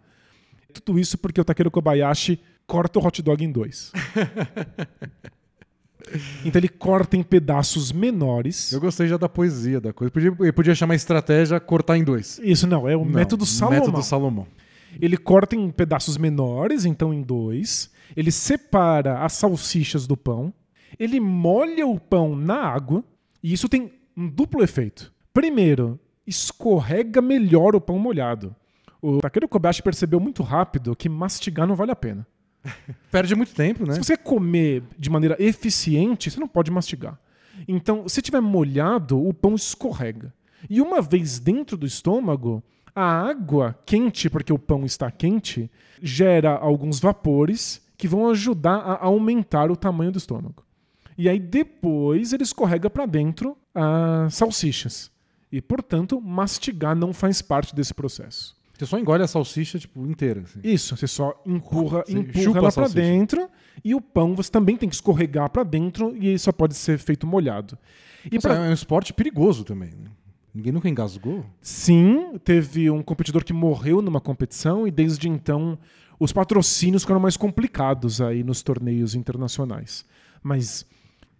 Tudo 0.73 0.97
isso 0.99 1.17
porque 1.17 1.41
o 1.41 1.43
Takeru 1.43 1.69
Kobayashi 1.69 2.39
corta 2.65 2.99
o 2.99 3.05
hot 3.05 3.21
dog 3.21 3.43
em 3.43 3.51
dois. 3.51 3.91
Então 6.43 6.59
ele 6.59 6.67
corta 6.67 7.15
em 7.15 7.23
pedaços 7.23 7.91
menores. 7.91 8.71
Eu 8.71 8.81
gostei 8.81 9.07
já 9.07 9.17
da 9.17 9.29
poesia 9.29 9.79
da 9.79 9.93
coisa. 9.93 10.11
Podia, 10.11 10.35
ele 10.39 10.51
podia 10.51 10.75
chamar 10.75 10.95
estratégia 10.95 11.59
cortar 11.59 11.97
em 11.97 12.03
dois. 12.03 12.39
Isso 12.43 12.67
não, 12.67 12.89
é 12.89 12.95
o 12.95 13.05
Não, 13.05 13.11
método 13.11 13.45
Salomão. 13.45 13.79
Método 13.79 14.03
Salomão. 14.03 14.47
Ele 14.99 15.15
corta 15.15 15.55
em 15.55 15.69
pedaços 15.69 16.17
menores, 16.17 16.85
então 16.85 17.13
em 17.13 17.21
dois. 17.21 17.89
Ele 18.15 18.31
separa 18.31 19.23
as 19.23 19.33
salsichas 19.33 20.05
do 20.05 20.17
pão. 20.17 20.53
Ele 20.99 21.19
molha 21.19 21.85
o 21.87 21.99
pão 21.99 22.35
na 22.35 22.61
água. 22.61 23.03
E 23.43 23.53
isso 23.53 23.67
tem 23.67 23.91
um 24.15 24.27
duplo 24.27 24.63
efeito. 24.63 25.11
Primeiro, 25.33 25.99
escorrega 26.25 27.21
melhor 27.21 27.75
o 27.75 27.81
pão 27.81 27.97
molhado. 27.97 28.55
O 29.01 29.19
Takeru 29.19 29.47
Kobayashi 29.47 29.81
percebeu 29.81 30.19
muito 30.19 30.43
rápido 30.43 30.95
que 30.95 31.09
mastigar 31.09 31.67
não 31.67 31.75
vale 31.75 31.91
a 31.91 31.95
pena. 31.95 32.27
Perde 33.11 33.35
muito 33.35 33.53
tempo, 33.53 33.85
né? 33.85 33.93
Se 33.93 34.03
você 34.03 34.15
comer 34.15 34.83
de 34.97 35.09
maneira 35.09 35.35
eficiente, 35.39 36.29
você 36.29 36.39
não 36.39 36.47
pode 36.47 36.69
mastigar. 36.69 37.19
Então, 37.67 38.07
se 38.07 38.21
tiver 38.21 38.41
molhado, 38.41 39.19
o 39.19 39.33
pão 39.33 39.55
escorrega. 39.55 40.33
E 40.69 40.79
uma 40.79 41.01
vez 41.01 41.39
dentro 41.39 41.75
do 41.75 41.85
estômago, 41.85 42.63
a 42.95 43.03
água 43.03 43.77
quente, 43.85 44.29
porque 44.29 44.53
o 44.53 44.59
pão 44.59 44.85
está 44.85 45.09
quente, 45.09 45.69
gera 46.01 46.55
alguns 46.55 46.99
vapores 46.99 47.81
que 47.97 48.07
vão 48.07 48.29
ajudar 48.29 48.77
a 48.77 49.05
aumentar 49.05 49.71
o 49.71 49.75
tamanho 49.75 50.11
do 50.11 50.17
estômago. 50.17 50.63
E 51.17 51.27
aí 51.29 51.39
depois 51.39 52.33
ele 52.33 52.43
escorrega 52.43 52.89
para 52.89 53.05
dentro 53.05 53.57
as 53.73 54.33
salsichas. 54.35 55.11
E, 55.51 55.61
portanto, 55.61 56.19
mastigar 56.21 56.95
não 56.95 57.11
faz 57.13 57.41
parte 57.41 57.75
desse 57.75 57.93
processo. 57.93 58.55
Você 58.77 58.85
só 58.85 58.97
engole 58.97 59.21
a 59.21 59.27
salsicha, 59.27 59.77
tipo, 59.77 60.05
inteira. 60.07 60.41
assim. 60.41 60.59
Isso, 60.63 60.95
você 60.97 61.05
só 61.07 61.39
empurra, 61.45 62.03
Você 62.05 62.13
empurra 62.17 62.57
ela 62.59 62.69
a 62.69 62.71
pra 62.71 62.87
salsicha. 62.87 63.01
dentro 63.01 63.49
e 63.83 63.93
o 63.93 64.01
pão 64.01 64.33
você 64.35 64.49
também 64.49 64.75
tem 64.75 64.89
que 64.89 64.95
escorregar 64.95 65.49
pra 65.51 65.63
dentro 65.63 66.15
e 66.17 66.39
só 66.39 66.51
pode 66.51 66.73
ser 66.75 66.97
feito 66.97 67.27
molhado. 67.27 67.77
E 68.25 68.35
Nossa, 68.35 68.47
pra- 68.49 68.65
É 68.65 68.69
um 68.69 68.73
esporte 68.73 69.13
perigoso 69.13 69.63
também. 69.63 69.89
né? 69.91 70.09
Ninguém 70.53 70.71
nunca 70.71 70.89
engasgou. 70.89 71.45
sim, 71.61 72.37
teve 72.43 72.89
um 72.89 73.01
competidor 73.03 73.43
que 73.43 73.53
morreu 73.53 74.01
numa 74.01 74.19
competição 74.19 74.87
e 74.87 74.91
desde 74.91 75.29
então 75.29 75.77
os 76.19 76.33
patrocínios 76.33 77.03
ficaram 77.03 77.19
mais 77.21 77.37
complicados 77.37 78.19
aí 78.19 78.43
nos 78.43 78.61
torneios 78.63 79.15
internacionais. 79.15 80.03
Mas 80.43 80.85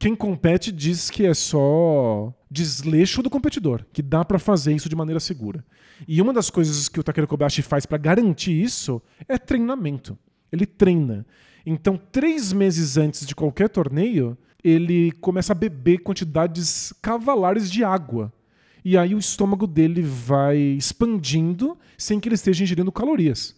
quem 0.02 0.16
compete 0.16 0.72
diz 0.72 1.12
que 1.12 1.28
é 1.28 1.34
só 1.36 2.34
desleixo 2.50 3.22
do 3.22 3.30
competidor, 3.30 3.86
que 3.94 4.02
dá 4.02 4.26
pra 4.26 4.40
fazer 4.40 4.74
isso 4.74 4.90
de 4.90 4.96
maneira 4.96 5.20
segura. 5.20 5.64
E 6.08 6.20
uma 6.20 6.34
das 6.34 6.50
coisas 6.50 6.90
que 6.90 7.00
o 7.00 7.04
Takeru 7.04 7.28
Kobayashi 7.28 7.62
faz 7.62 7.86
pra 7.86 8.00
garantir 8.00 8.52
isso 8.52 9.00
é 9.30 9.38
treinamento. 9.38 10.18
Ele 10.52 10.66
treina. 10.66 11.24
Então, 11.64 12.02
três 12.12 12.52
meses 12.52 12.98
antes 12.98 13.28
de 13.28 13.36
qualquer 13.36 13.70
torneio, 13.70 14.36
ele 14.64 15.12
começa 15.22 15.54
a 15.54 15.56
beber 15.56 16.00
quantidades 16.00 16.92
cavalares 17.00 17.70
de 17.70 17.84
água. 17.84 18.34
E 18.84 18.98
aí 18.98 19.14
o 19.14 19.20
estômago 19.20 19.68
dele 19.68 20.02
vai 20.02 20.58
expandindo 20.58 21.78
sem 21.96 22.20
que 22.20 22.28
ele 22.28 22.34
esteja 22.34 22.64
ingerindo 22.64 22.92
calorias. 22.92 23.56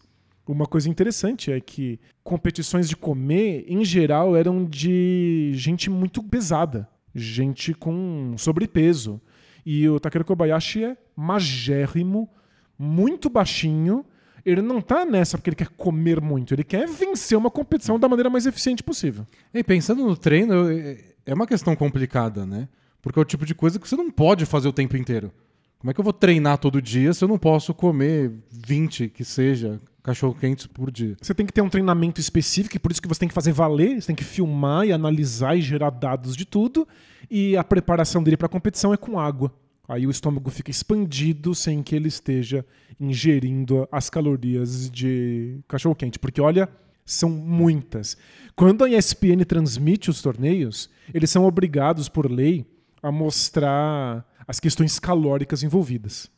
Uma 0.48 0.66
coisa 0.66 0.90
interessante 0.90 1.52
é 1.52 1.60
que 1.62 2.00
competições 2.24 2.90
de 2.90 2.98
comer, 2.98 3.66
em 3.68 3.84
geral, 3.86 4.36
eram 4.36 4.66
de 4.66 5.52
gente 5.56 5.90
muito 5.90 6.22
pesada, 6.22 6.88
gente 7.16 7.74
com 7.74 8.36
sobrepeso. 8.38 9.22
E 9.66 9.88
o 9.88 10.00
Takeru 10.00 10.26
Kobayashi 10.26 10.84
é 10.84 10.98
magérrimo, 11.16 12.30
muito 12.78 13.30
baixinho. 13.30 14.06
Ele 14.46 14.62
não 14.62 14.82
tá 14.82 15.06
nessa 15.06 15.38
porque 15.38 15.50
ele 15.52 15.56
quer 15.56 15.70
comer 15.70 16.20
muito, 16.20 16.54
ele 16.54 16.66
quer 16.66 16.86
vencer 16.88 17.38
uma 17.38 17.50
competição 17.50 17.98
da 17.98 18.10
maneira 18.10 18.30
mais 18.30 18.46
eficiente 18.46 18.84
possível. 18.84 19.26
E 19.54 19.64
pensando 19.64 20.06
no 20.06 20.18
treino, 20.18 20.54
eu- 20.54 20.70
é- 20.70 20.98
é 21.28 21.34
uma 21.34 21.48
questão 21.48 21.74
complicada, 21.78 22.46
né? 22.46 22.68
Porque 23.02 23.18
é 23.18 23.22
o 23.22 23.26
tipo 23.26 23.46
de 23.46 23.56
coisa 23.56 23.80
que 23.80 23.88
você 23.88 23.96
não 23.96 24.12
pode 24.12 24.46
fazer 24.46 24.68
o 24.68 24.74
tempo 24.74 24.98
inteiro. 24.98 25.32
Como 25.80 25.92
é 25.92 25.94
que 25.94 26.00
eu 26.00 26.04
vou 26.04 26.12
treinar 26.14 26.58
todo 26.58 26.82
dia 26.82 27.14
se 27.14 27.24
eu 27.24 27.28
não 27.30 27.38
posso 27.38 27.74
comer 27.74 28.32
20, 28.52 29.08
que 29.08 29.24
seja, 29.24 29.80
cachorro-quentes 30.04 30.68
por 30.68 30.92
dia? 30.92 31.16
Você 31.22 31.34
tem 31.34 31.46
que 31.46 31.54
ter 31.54 31.62
um 31.62 31.70
treinamento 31.70 32.20
específico, 32.20 32.76
e 32.76 32.80
por 32.80 32.92
isso 32.92 33.02
que 33.02 33.08
você 33.08 33.22
tem 33.22 33.30
que 33.30 33.34
fazer 33.34 33.54
valer, 33.54 34.02
você 34.02 34.08
tem 34.08 34.16
que 34.16 34.24
filmar 34.24 34.86
e 34.86 34.92
analisar 34.92 35.58
e 35.58 35.62
gerar 35.62 35.90
dados 35.90 36.36
de 36.36 36.46
tudo. 36.46 36.88
E 37.32 37.56
a 37.56 37.64
preparação 37.64 38.22
dele 38.22 38.38
para 38.38 38.48
a 38.48 38.50
competição 38.50 38.94
é 38.94 38.98
com 38.98 39.20
água. 39.20 39.52
Aí 39.88 40.06
o 40.06 40.12
estômago 40.12 40.50
fica 40.50 40.72
expandido 40.72 41.56
sem 41.56 41.82
que 41.82 41.96
ele 41.96 42.08
esteja 42.08 42.66
ingerindo 43.00 43.88
as 43.92 44.10
calorias 44.10 44.90
de 44.90 45.60
cachorro 45.68 45.96
quente, 45.96 46.20
porque 46.20 46.40
olha, 46.40 46.70
são 47.06 47.30
muitas. 47.30 48.18
Quando 48.56 48.84
a 48.84 48.90
ESPN 48.90 49.44
transmite 49.46 50.10
os 50.10 50.22
torneios, 50.22 50.90
eles 51.14 51.30
são 51.30 51.46
obrigados 51.46 52.08
por 52.08 52.32
lei 52.32 52.66
a 53.02 53.12
mostrar 53.12 54.26
as 54.48 54.60
questões 54.60 55.00
calóricas 55.00 55.64
envolvidas. 55.64 56.30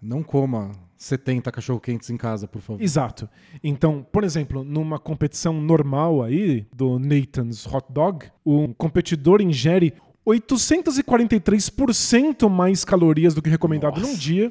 Não 0.00 0.22
coma 0.22 0.72
70 1.04 1.52
cachorro-quentes 1.52 2.08
em 2.08 2.16
casa, 2.16 2.48
por 2.48 2.62
favor. 2.62 2.82
Exato. 2.82 3.28
Então, 3.62 4.02
por 4.10 4.24
exemplo, 4.24 4.64
numa 4.64 4.98
competição 4.98 5.60
normal 5.60 6.22
aí 6.22 6.66
do 6.74 6.98
Nathan's 6.98 7.66
Hot 7.66 7.84
Dog, 7.90 8.24
o 8.42 8.72
competidor 8.74 9.42
ingere 9.42 9.92
843% 10.26 12.48
mais 12.48 12.86
calorias 12.86 13.34
do 13.34 13.42
que 13.42 13.50
recomendado 13.50 14.00
Nossa. 14.00 14.12
num 14.12 14.16
dia. 14.16 14.50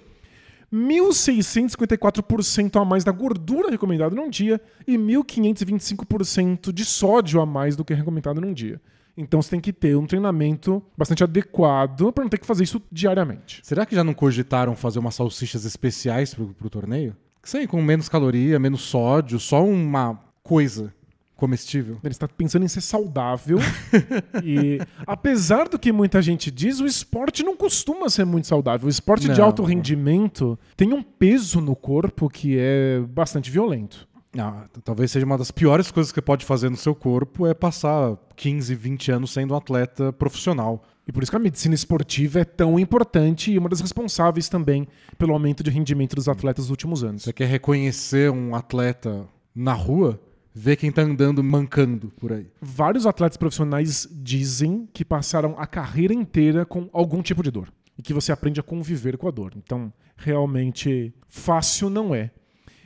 1.654% 0.71 2.81
a 2.81 2.85
mais 2.85 3.03
da 3.03 3.11
gordura 3.11 3.69
recomendada 3.69 4.15
num 4.15 4.29
dia 4.29 4.59
e 4.87 4.97
1.525% 4.97 6.71
de 6.71 6.83
sódio 6.83 7.39
a 7.41 7.45
mais 7.45 7.75
do 7.75 7.85
que 7.85 7.93
recomendado 7.93 8.41
num 8.41 8.51
dia. 8.53 8.81
Então 9.15 9.41
você 9.41 9.51
tem 9.51 9.59
que 9.59 9.71
ter 9.71 9.95
um 9.95 10.07
treinamento 10.07 10.81
bastante 10.97 11.23
adequado 11.23 12.11
para 12.11 12.23
não 12.23 12.29
ter 12.29 12.39
que 12.39 12.45
fazer 12.45 12.63
isso 12.63 12.81
diariamente. 12.91 13.61
Será 13.63 13.85
que 13.85 13.95
já 13.95 14.03
não 14.03 14.13
cogitaram 14.13 14.75
fazer 14.75 14.99
umas 14.99 15.15
salsichas 15.15 15.65
especiais 15.65 16.33
pro, 16.33 16.47
pro 16.47 16.69
torneio? 16.69 17.15
Sei, 17.43 17.67
com 17.67 17.81
menos 17.81 18.09
caloria, 18.09 18.57
menos 18.57 18.81
sódio, 18.81 19.39
só 19.39 19.63
uma 19.63 20.19
coisa 20.41 20.93
comestível. 21.35 21.99
Ele 22.01 22.13
está 22.13 22.27
pensando 22.27 22.63
em 22.63 22.69
ser 22.69 22.79
saudável. 22.79 23.57
e 24.43 24.79
apesar 25.05 25.67
do 25.67 25.77
que 25.77 25.91
muita 25.91 26.21
gente 26.21 26.49
diz, 26.49 26.79
o 26.79 26.85
esporte 26.85 27.43
não 27.43 27.57
costuma 27.57 28.09
ser 28.09 28.25
muito 28.25 28.47
saudável. 28.47 28.87
O 28.87 28.89
esporte 28.89 29.27
de 29.27 29.37
Não. 29.37 29.45
alto 29.45 29.61
rendimento 29.63 30.57
tem 30.77 30.93
um 30.93 31.03
peso 31.03 31.59
no 31.59 31.75
corpo 31.75 32.29
que 32.29 32.57
é 32.57 33.01
bastante 33.09 33.51
violento. 33.51 34.07
Ah, 34.37 34.65
talvez 34.83 35.11
seja 35.11 35.25
uma 35.25 35.37
das 35.37 35.51
piores 35.51 35.91
coisas 35.91 36.11
que 36.11 36.15
você 36.15 36.21
pode 36.21 36.45
fazer 36.45 36.69
no 36.69 36.77
seu 36.77 36.95
corpo 36.95 37.45
é 37.45 37.53
passar 37.53 38.17
15, 38.35 38.73
20 38.73 39.11
anos 39.11 39.31
sendo 39.31 39.53
um 39.53 39.57
atleta 39.57 40.11
profissional. 40.11 40.83
E 41.07 41.11
por 41.11 41.21
isso 41.21 41.31
que 41.31 41.35
a 41.35 41.39
medicina 41.39 41.75
esportiva 41.75 42.39
é 42.39 42.45
tão 42.45 42.79
importante 42.79 43.51
e 43.51 43.57
uma 43.57 43.69
das 43.69 43.81
responsáveis 43.81 44.49
também 44.49 44.87
pelo 45.17 45.33
aumento 45.33 45.61
de 45.61 45.69
rendimento 45.69 46.15
dos 46.15 46.27
atletas 46.27 46.65
nos 46.65 46.71
últimos 46.71 47.03
anos. 47.03 47.23
Você 47.23 47.33
quer 47.33 47.47
reconhecer 47.47 48.31
um 48.31 48.55
atleta 48.55 49.27
na 49.53 49.73
rua, 49.73 50.19
vê 50.53 50.75
quem 50.75 50.91
tá 50.91 51.01
andando 51.01 51.43
mancando 51.43 52.09
por 52.17 52.31
aí. 52.31 52.47
Vários 52.61 53.05
atletas 53.05 53.37
profissionais 53.37 54.07
dizem 54.11 54.87
que 54.93 55.03
passaram 55.03 55.55
a 55.57 55.67
carreira 55.67 56.13
inteira 56.13 56.65
com 56.65 56.89
algum 56.93 57.21
tipo 57.21 57.43
de 57.43 57.51
dor 57.51 57.71
e 57.97 58.01
que 58.01 58.13
você 58.13 58.31
aprende 58.31 58.59
a 58.59 58.63
conviver 58.63 59.17
com 59.17 59.27
a 59.27 59.31
dor. 59.31 59.53
Então, 59.57 59.91
realmente 60.15 61.13
fácil 61.27 61.89
não 61.89 62.15
é. 62.15 62.31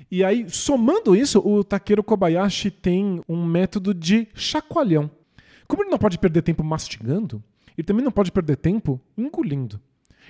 E 0.09 0.23
aí, 0.23 0.49
somando 0.49 1.15
isso, 1.15 1.39
o 1.39 1.63
Takeru 1.63 2.03
Kobayashi 2.03 2.71
tem 2.71 3.21
um 3.27 3.45
método 3.45 3.93
de 3.93 4.27
chacoalhão. 4.33 5.11
Como 5.67 5.83
ele 5.83 5.91
não 5.91 5.97
pode 5.97 6.17
perder 6.17 6.41
tempo 6.41 6.63
mastigando, 6.63 7.43
ele 7.77 7.85
também 7.85 8.03
não 8.03 8.11
pode 8.11 8.31
perder 8.31 8.55
tempo 8.55 8.99
engolindo. 9.17 9.79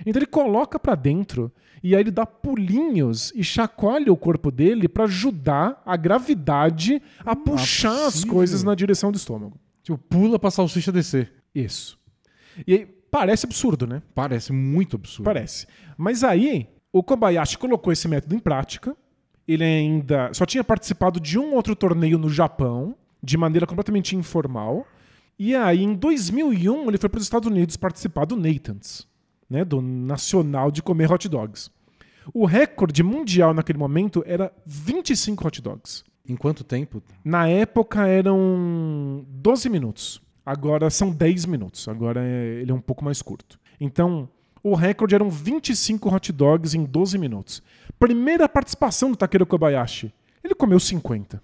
Então 0.04 0.18
ele 0.20 0.26
coloca 0.26 0.78
pra 0.78 0.94
dentro 0.94 1.52
e 1.82 1.94
aí 1.94 2.02
ele 2.02 2.10
dá 2.10 2.26
pulinhos 2.26 3.32
e 3.34 3.42
chacoalha 3.42 4.12
o 4.12 4.16
corpo 4.16 4.50
dele 4.50 4.88
pra 4.88 5.04
ajudar 5.04 5.80
a 5.86 5.96
gravidade 5.96 7.00
a 7.20 7.34
puxar 7.36 8.06
as 8.06 8.14
possível. 8.14 8.34
coisas 8.34 8.62
na 8.64 8.74
direção 8.74 9.12
do 9.12 9.16
estômago. 9.16 9.58
Tipo, 9.82 9.98
pula 9.98 10.38
pra 10.38 10.50
salsicha 10.50 10.92
descer. 10.92 11.32
Isso. 11.54 11.98
E 12.66 12.74
aí, 12.74 12.86
parece 13.10 13.46
absurdo, 13.46 13.86
né? 13.86 14.02
Parece 14.14 14.52
muito 14.52 14.96
absurdo. 14.96 15.24
Parece. 15.24 15.66
Mas 15.96 16.24
aí, 16.24 16.68
o 16.92 17.02
Kobayashi 17.02 17.56
colocou 17.56 17.92
esse 17.92 18.08
método 18.08 18.34
em 18.34 18.38
prática. 18.38 18.96
Ele 19.48 19.64
ainda 19.64 20.30
só 20.34 20.44
tinha 20.44 20.62
participado 20.62 21.18
de 21.18 21.38
um 21.38 21.54
outro 21.54 21.74
torneio 21.74 22.18
no 22.18 22.28
Japão, 22.28 22.94
de 23.22 23.38
maneira 23.38 23.66
completamente 23.66 24.14
informal. 24.14 24.86
E 25.38 25.54
aí, 25.56 25.82
em 25.82 25.94
2001, 25.94 26.86
ele 26.88 26.98
foi 26.98 27.08
para 27.08 27.16
os 27.18 27.24
Estados 27.24 27.48
Unidos 27.48 27.76
participar 27.76 28.26
do 28.26 28.36
Nathan's, 28.36 29.08
né, 29.48 29.64
do 29.64 29.80
Nacional 29.80 30.70
de 30.70 30.82
Comer 30.82 31.10
Hot 31.10 31.26
Dogs. 31.28 31.70
O 32.34 32.44
recorde 32.44 33.02
mundial 33.02 33.54
naquele 33.54 33.78
momento 33.78 34.22
era 34.26 34.52
25 34.66 35.46
hot 35.46 35.62
dogs. 35.62 36.04
Em 36.28 36.36
quanto 36.36 36.62
tempo? 36.62 37.02
Na 37.24 37.48
época 37.48 38.06
eram 38.06 39.24
12 39.28 39.70
minutos. 39.70 40.20
Agora 40.44 40.90
são 40.90 41.10
10 41.10 41.46
minutos. 41.46 41.88
Agora 41.88 42.22
é- 42.22 42.60
ele 42.60 42.70
é 42.70 42.74
um 42.74 42.80
pouco 42.82 43.02
mais 43.02 43.22
curto. 43.22 43.58
Então, 43.80 44.28
o 44.70 44.74
recorde 44.74 45.14
eram 45.14 45.30
25 45.30 46.14
hot 46.14 46.32
dogs 46.32 46.76
em 46.76 46.84
12 46.84 47.18
minutos. 47.18 47.62
Primeira 47.98 48.48
participação 48.48 49.10
do 49.10 49.16
Takeru 49.16 49.46
Kobayashi. 49.46 50.12
Ele 50.42 50.54
comeu 50.54 50.78
50. 50.78 51.42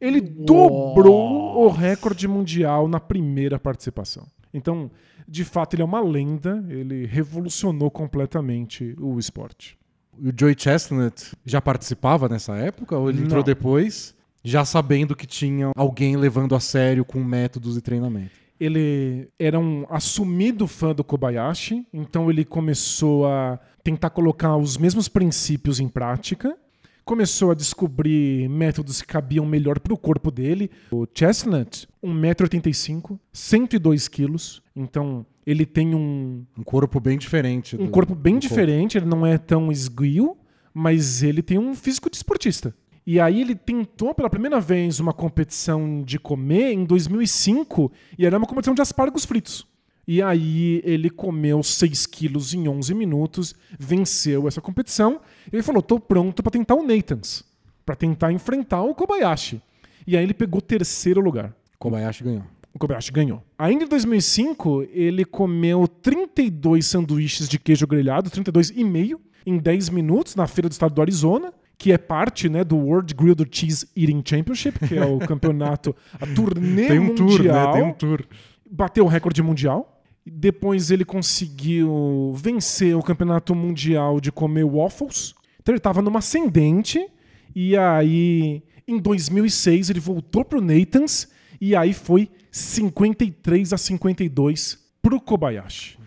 Ele 0.00 0.20
dobrou 0.20 1.64
o 1.64 1.68
recorde 1.68 2.26
mundial 2.26 2.88
na 2.88 3.00
primeira 3.00 3.58
participação. 3.58 4.26
Então, 4.52 4.90
de 5.26 5.44
fato, 5.44 5.74
ele 5.74 5.82
é 5.82 5.84
uma 5.84 6.00
lenda. 6.00 6.64
Ele 6.68 7.06
revolucionou 7.06 7.90
completamente 7.90 8.94
o 9.00 9.18
esporte. 9.18 9.78
O 10.18 10.30
Joey 10.38 10.54
Chestnut 10.56 11.32
já 11.44 11.60
participava 11.60 12.28
nessa 12.28 12.56
época 12.56 12.96
ou 12.96 13.08
ele 13.08 13.22
entrou 13.22 13.38
Não. 13.38 13.44
depois, 13.44 14.14
já 14.44 14.64
sabendo 14.64 15.16
que 15.16 15.26
tinha 15.26 15.72
alguém 15.74 16.16
levando 16.16 16.54
a 16.54 16.60
sério 16.60 17.04
com 17.04 17.22
métodos 17.22 17.76
e 17.76 17.80
treinamento? 17.80 18.43
Ele 18.58 19.28
era 19.38 19.58
um 19.58 19.84
assumido 19.90 20.66
fã 20.66 20.94
do 20.94 21.02
Kobayashi, 21.04 21.86
então 21.92 22.30
ele 22.30 22.44
começou 22.44 23.26
a 23.26 23.58
tentar 23.82 24.10
colocar 24.10 24.56
os 24.56 24.76
mesmos 24.76 25.08
princípios 25.08 25.80
em 25.80 25.88
prática, 25.88 26.56
começou 27.04 27.50
a 27.50 27.54
descobrir 27.54 28.48
métodos 28.48 29.02
que 29.02 29.08
cabiam 29.08 29.44
melhor 29.44 29.78
para 29.78 29.92
o 29.92 29.98
corpo 29.98 30.30
dele. 30.30 30.70
O 30.90 31.06
Chestnut, 31.12 31.86
1,85m, 32.02 33.18
102 33.32 34.08
quilos, 34.08 34.62
então 34.74 35.26
ele 35.46 35.66
tem 35.66 35.94
um, 35.94 36.44
Um 36.56 36.62
corpo 36.62 36.98
bem 37.00 37.18
diferente. 37.18 37.76
um 37.76 37.88
corpo 37.88 38.14
bem 38.14 38.38
diferente, 38.38 38.96
ele 38.96 39.06
não 39.06 39.26
é 39.26 39.36
tão 39.36 39.70
esguio, 39.70 40.36
mas 40.72 41.22
ele 41.22 41.42
tem 41.42 41.58
um 41.58 41.74
físico 41.74 42.08
de 42.08 42.16
esportista. 42.16 42.74
E 43.06 43.20
aí 43.20 43.42
ele 43.42 43.54
tentou 43.54 44.14
pela 44.14 44.30
primeira 44.30 44.60
vez 44.60 44.98
uma 44.98 45.12
competição 45.12 46.02
de 46.02 46.18
comer 46.18 46.72
em 46.72 46.84
2005, 46.84 47.92
e 48.18 48.24
era 48.24 48.38
uma 48.38 48.46
competição 48.46 48.74
de 48.74 48.80
aspargos 48.80 49.24
fritos. 49.24 49.66
E 50.06 50.22
aí 50.22 50.80
ele 50.84 51.10
comeu 51.10 51.62
6 51.62 52.06
quilos 52.06 52.54
em 52.54 52.68
11 52.68 52.94
minutos, 52.94 53.54
venceu 53.78 54.48
essa 54.48 54.60
competição, 54.60 55.20
e 55.52 55.56
ele 55.56 55.62
falou, 55.62 55.82
tô 55.82 56.00
pronto 56.00 56.42
para 56.42 56.52
tentar 56.52 56.74
o 56.74 56.86
Nathans, 56.86 57.44
para 57.84 57.94
tentar 57.94 58.32
enfrentar 58.32 58.82
o 58.82 58.94
Kobayashi. 58.94 59.60
E 60.06 60.16
aí 60.16 60.22
ele 60.22 60.34
pegou 60.34 60.60
terceiro 60.60 61.20
lugar. 61.20 61.54
Kobayashi 61.78 62.24
ganhou. 62.24 62.44
O 62.74 62.78
Kobayashi 62.78 63.12
ganhou. 63.12 63.42
Ainda 63.58 63.84
em 63.84 63.88
2005, 63.88 64.86
ele 64.90 65.24
comeu 65.24 65.86
32 65.86 66.86
sanduíches 66.86 67.48
de 67.48 67.58
queijo 67.58 67.86
grelhado, 67.86 68.30
32,5, 68.30 69.18
em 69.46 69.58
10 69.58 69.90
minutos, 69.90 70.34
na 70.34 70.46
feira 70.46 70.68
do 70.68 70.72
estado 70.72 70.94
do 70.94 71.00
Arizona, 71.00 71.52
que 71.78 71.92
é 71.92 71.98
parte 71.98 72.48
né, 72.48 72.64
do 72.64 72.76
World 72.76 73.14
Grilled 73.14 73.46
Cheese 73.50 73.88
Eating 73.96 74.22
Championship, 74.24 74.86
que 74.86 74.96
é 74.96 75.04
o 75.04 75.18
campeonato, 75.26 75.94
a 76.20 76.26
turnê 76.26 76.88
Tem 76.88 76.98
um 76.98 77.14
tour, 77.14 77.28
né? 77.28 77.36
mundial. 77.36 77.72
Tem 77.72 77.82
um 77.82 77.92
tour. 77.92 78.24
Bateu 78.70 79.04
o 79.04 79.08
recorde 79.08 79.42
mundial. 79.42 80.02
Depois 80.26 80.90
ele 80.90 81.04
conseguiu 81.04 82.32
vencer 82.34 82.96
o 82.96 83.02
campeonato 83.02 83.54
mundial 83.54 84.20
de 84.20 84.32
comer 84.32 84.64
waffles. 84.64 85.34
Então 85.60 85.72
ele 85.72 85.78
estava 85.78 86.00
numa 86.00 86.20
ascendente. 86.20 87.06
E 87.54 87.76
aí, 87.76 88.62
em 88.88 88.98
2006, 88.98 89.90
ele 89.90 90.00
voltou 90.00 90.44
pro 90.44 90.60
Nathans. 90.60 91.28
E 91.60 91.76
aí 91.76 91.92
foi 91.92 92.30
53 92.50 93.72
a 93.72 93.78
52 93.78 94.78
pro 95.02 95.20
Kobayashi. 95.20 95.98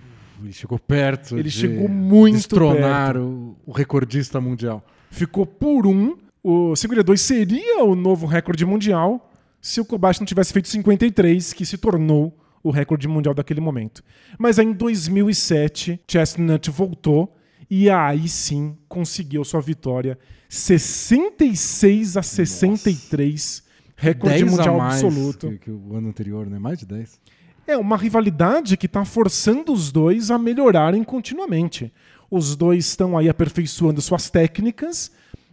Ele 0.41 0.53
chegou 0.53 0.79
perto. 0.79 1.37
Ele 1.37 1.49
chegou 1.49 1.87
muito 1.87 2.35
destronar 2.35 3.17
o, 3.17 3.55
o 3.65 3.71
recordista 3.71 4.39
mundial. 4.39 4.83
Ficou 5.09 5.45
por 5.45 5.87
um. 5.87 6.17
O 6.43 6.75
52 6.75 7.19
seria 7.19 7.83
o 7.83 7.95
novo 7.95 8.25
recorde 8.25 8.65
mundial 8.65 9.31
se 9.61 9.81
o 9.81 9.85
Kobayashi 9.85 10.21
não 10.21 10.25
tivesse 10.25 10.53
feito 10.53 10.67
53, 10.67 11.53
que 11.53 11.65
se 11.65 11.77
tornou 11.77 12.37
o 12.63 12.71
recorde 12.71 13.07
mundial 13.07 13.33
daquele 13.33 13.59
momento. 13.59 14.03
Mas 14.37 14.59
aí 14.59 14.65
em 14.65 14.73
2007, 14.73 15.99
Chestnut 16.07 16.69
voltou 16.69 17.35
e 17.69 17.89
aí 17.89 18.27
sim 18.27 18.77
conseguiu 18.87 19.43
sua 19.43 19.61
vitória. 19.61 20.17
66 20.49 22.17
a 22.17 22.23
63, 22.23 23.63
recorde 23.95 24.39
10 24.39 24.41
a 24.41 24.55
mundial 24.55 24.81
absoluto. 24.81 25.49
Que, 25.49 25.57
que 25.57 25.71
o 25.71 25.95
ano 25.95 26.09
anterior, 26.09 26.47
né? 26.47 26.57
Mais 26.59 26.79
de 26.79 26.85
10. 26.85 27.19
É 27.67 27.75
uma 27.75 27.97
rivalidade 27.97 28.77
que 28.77 28.85
está 28.85 29.03
forçando 29.03 29.73
os 29.73 29.91
dois 29.91 30.31
a 30.31 30.37
melhorarem 30.37 31.03
continuamente. 31.03 31.91
Os 32.29 32.55
dois 32.55 32.85
estão 32.85 33.17
aí 33.17 33.29
aperfeiçoando 33.29 34.01
suas 34.01 34.29
técnicas 34.29 35.11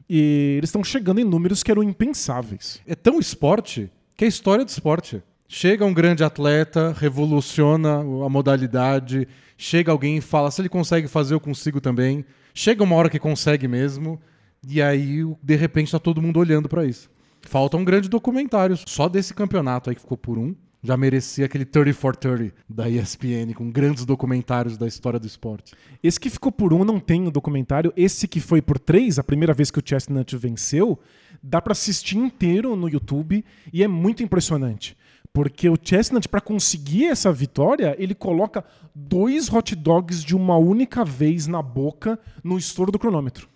e 0.09 0.57
eles 0.59 0.69
estão 0.69 0.83
chegando 0.83 1.21
em 1.21 1.25
números 1.25 1.63
que 1.63 1.71
eram 1.71 1.83
impensáveis. 1.83 2.81
É 2.87 2.95
tão 2.95 3.19
esporte 3.19 3.91
que 4.17 4.25
é 4.25 4.29
história 4.29 4.65
do 4.65 4.69
esporte. 4.69 5.23
Chega 5.49 5.85
um 5.85 5.95
grande 5.95 6.25
atleta, 6.25 6.95
revoluciona 6.99 7.99
a 8.01 8.29
modalidade, 8.29 9.29
chega 9.57 9.93
alguém 9.93 10.17
e 10.17 10.21
fala: 10.21 10.51
se 10.51 10.61
ele 10.61 10.69
consegue 10.69 11.07
fazer, 11.07 11.35
eu 11.35 11.41
consigo 11.41 11.81
também. 11.81 12.25
Chega 12.53 12.83
uma 12.83 12.97
hora 12.97 13.11
que 13.11 13.19
consegue 13.19 13.67
mesmo, 13.69 14.21
e 14.67 14.81
aí, 14.81 15.23
de 15.43 15.57
repente, 15.57 15.93
tá 15.93 15.99
todo 15.99 16.23
mundo 16.23 16.39
olhando 16.39 16.69
pra 16.69 16.85
isso. 16.85 17.11
Falta 17.43 17.77
um 17.77 17.85
grande 17.85 18.09
documentário 18.09 18.77
só 18.87 19.09
desse 19.09 19.35
campeonato 19.35 19.91
aí 19.91 19.97
que 19.97 20.03
ficou 20.03 20.17
por 20.17 20.39
um. 20.39 20.55
Já 20.85 20.99
merecia 20.99 21.47
aquele 21.47 21.65
30 21.65 21.95
for 21.95 22.15
30 22.15 22.55
da 22.69 22.87
ESPN, 22.87 23.55
com 23.55 23.71
grandes 23.71 24.05
documentários 24.05 24.77
da 24.77 24.87
história 24.87 25.19
do 25.19 25.27
esporte. 25.27 25.73
Esse 26.03 26.21
que 26.21 26.29
ficou 26.29 26.53
por 26.53 26.75
um 26.75 26.85
não 26.85 27.01
tem 27.01 27.27
o 27.27 27.31
documentário. 27.31 27.91
Esse 27.97 28.29
que 28.29 28.39
foi 28.39 28.61
por 28.61 28.79
três, 28.79 29.19
a 29.19 29.25
primeira 29.25 29.55
vez 29.55 29.71
que 29.71 29.79
o 29.79 29.83
Chestnut 29.83 30.37
venceu, 30.37 30.99
dá 31.43 31.63
pra 31.63 31.73
assistir 31.73 32.19
inteiro 32.19 32.77
no 32.77 32.87
YouTube 32.87 33.43
e 33.73 33.83
é 33.83 33.89
muito 33.89 34.23
impressionante. 34.23 34.95
Porque 35.33 35.71
o 35.71 35.79
Chestnut, 35.83 36.29
pra 36.29 36.41
conseguir 36.41 37.07
essa 37.07 37.33
vitória, 37.33 37.97
ele 37.99 38.15
coloca 38.15 38.63
dois 38.95 39.51
hot 39.51 39.75
dogs 39.75 40.23
de 40.23 40.37
uma 40.37 40.59
única 40.59 41.03
vez 41.03 41.47
na 41.47 41.63
boca 41.63 42.19
no 42.43 42.59
estouro 42.59 42.93
do 42.93 42.99
cronômetro. 42.99 43.49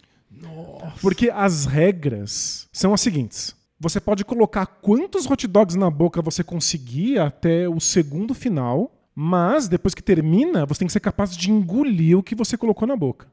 Porque 1.02 1.28
as 1.28 1.66
regras 1.66 2.68
são 2.72 2.94
as 2.94 3.02
seguintes. 3.02 3.57
Você 3.80 4.00
pode 4.00 4.24
colocar 4.24 4.66
quantos 4.66 5.24
hot 5.30 5.46
dogs 5.46 5.76
na 5.76 5.88
boca 5.88 6.20
você 6.20 6.42
conseguir 6.42 7.20
até 7.20 7.68
o 7.68 7.78
segundo 7.78 8.34
final, 8.34 8.92
mas 9.14 9.68
depois 9.68 9.94
que 9.94 10.02
termina, 10.02 10.66
você 10.66 10.80
tem 10.80 10.86
que 10.86 10.92
ser 10.92 10.98
capaz 10.98 11.36
de 11.36 11.50
engolir 11.52 12.18
o 12.18 12.22
que 12.22 12.34
você 12.34 12.56
colocou 12.56 12.88
na 12.88 12.96
boca. 12.96 13.28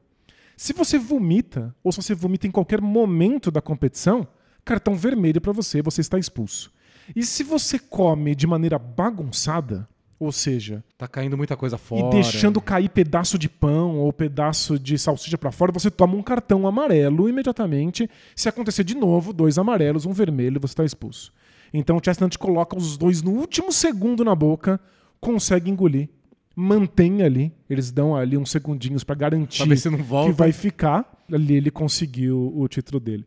Se 0.56 0.72
você 0.72 0.98
vomita, 0.98 1.74
ou 1.82 1.90
se 1.90 2.00
você 2.00 2.14
vomita 2.14 2.46
em 2.46 2.52
qualquer 2.52 2.80
momento 2.80 3.50
da 3.50 3.60
competição, 3.60 4.26
cartão 4.64 4.94
vermelho 4.94 5.40
para 5.40 5.52
você, 5.52 5.82
você 5.82 6.00
está 6.00 6.16
expulso. 6.16 6.72
E 7.14 7.24
se 7.24 7.42
você 7.42 7.78
come 7.78 8.34
de 8.34 8.46
maneira 8.46 8.78
bagunçada, 8.78 9.88
ou 10.18 10.32
seja, 10.32 10.82
Tá 10.96 11.06
caindo 11.06 11.36
muita 11.36 11.56
coisa 11.56 11.76
fora. 11.76 12.06
e 12.06 12.10
deixando 12.10 12.60
cair 12.60 12.88
pedaço 12.88 13.38
de 13.38 13.48
pão 13.48 13.96
ou 13.98 14.12
pedaço 14.12 14.78
de 14.78 14.98
salsicha 14.98 15.36
pra 15.36 15.52
fora, 15.52 15.72
você 15.72 15.90
toma 15.90 16.14
um 16.16 16.22
cartão 16.22 16.66
amarelo 16.66 17.28
imediatamente. 17.28 18.08
Se 18.34 18.48
acontecer 18.48 18.82
de 18.84 18.94
novo, 18.94 19.32
dois 19.32 19.58
amarelos, 19.58 20.06
um 20.06 20.12
vermelho, 20.12 20.60
você 20.60 20.74
tá 20.74 20.84
expulso. 20.84 21.32
Então 21.72 21.96
o 21.96 22.00
Chestnut 22.02 22.38
coloca 22.38 22.76
os 22.78 22.96
dois 22.96 23.22
no 23.22 23.32
último 23.32 23.70
segundo 23.72 24.24
na 24.24 24.34
boca, 24.34 24.80
consegue 25.20 25.70
engolir, 25.70 26.08
mantém 26.54 27.22
ali. 27.22 27.52
Eles 27.68 27.90
dão 27.90 28.16
ali 28.16 28.36
uns 28.38 28.50
segundinhos 28.50 29.04
pra 29.04 29.14
garantir 29.14 29.58
Pra 29.58 29.66
ver 29.66 29.76
se 29.78 29.90
não 29.90 29.98
volta. 30.02 30.30
que 30.32 30.38
vai 30.38 30.52
ficar. 30.52 31.12
Ali 31.30 31.56
ele 31.56 31.70
conseguiu 31.70 32.52
o 32.56 32.66
título 32.68 33.00
dele. 33.00 33.26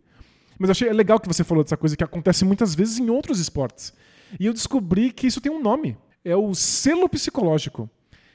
Mas 0.57 0.69
eu 0.69 0.71
achei 0.71 0.91
legal 0.93 1.19
que 1.19 1.27
você 1.27 1.43
falou 1.43 1.63
dessa 1.63 1.77
coisa 1.77 1.95
que 1.95 2.03
acontece 2.03 2.43
muitas 2.45 2.73
vezes 2.73 2.97
em 2.97 3.09
outros 3.09 3.39
esportes. 3.39 3.93
E 4.39 4.45
eu 4.45 4.53
descobri 4.53 5.11
que 5.11 5.27
isso 5.27 5.41
tem 5.41 5.51
um 5.51 5.61
nome. 5.61 5.97
É 6.29 6.35
o 6.35 6.53
selo 6.53 7.09
psicológico. 7.09 7.89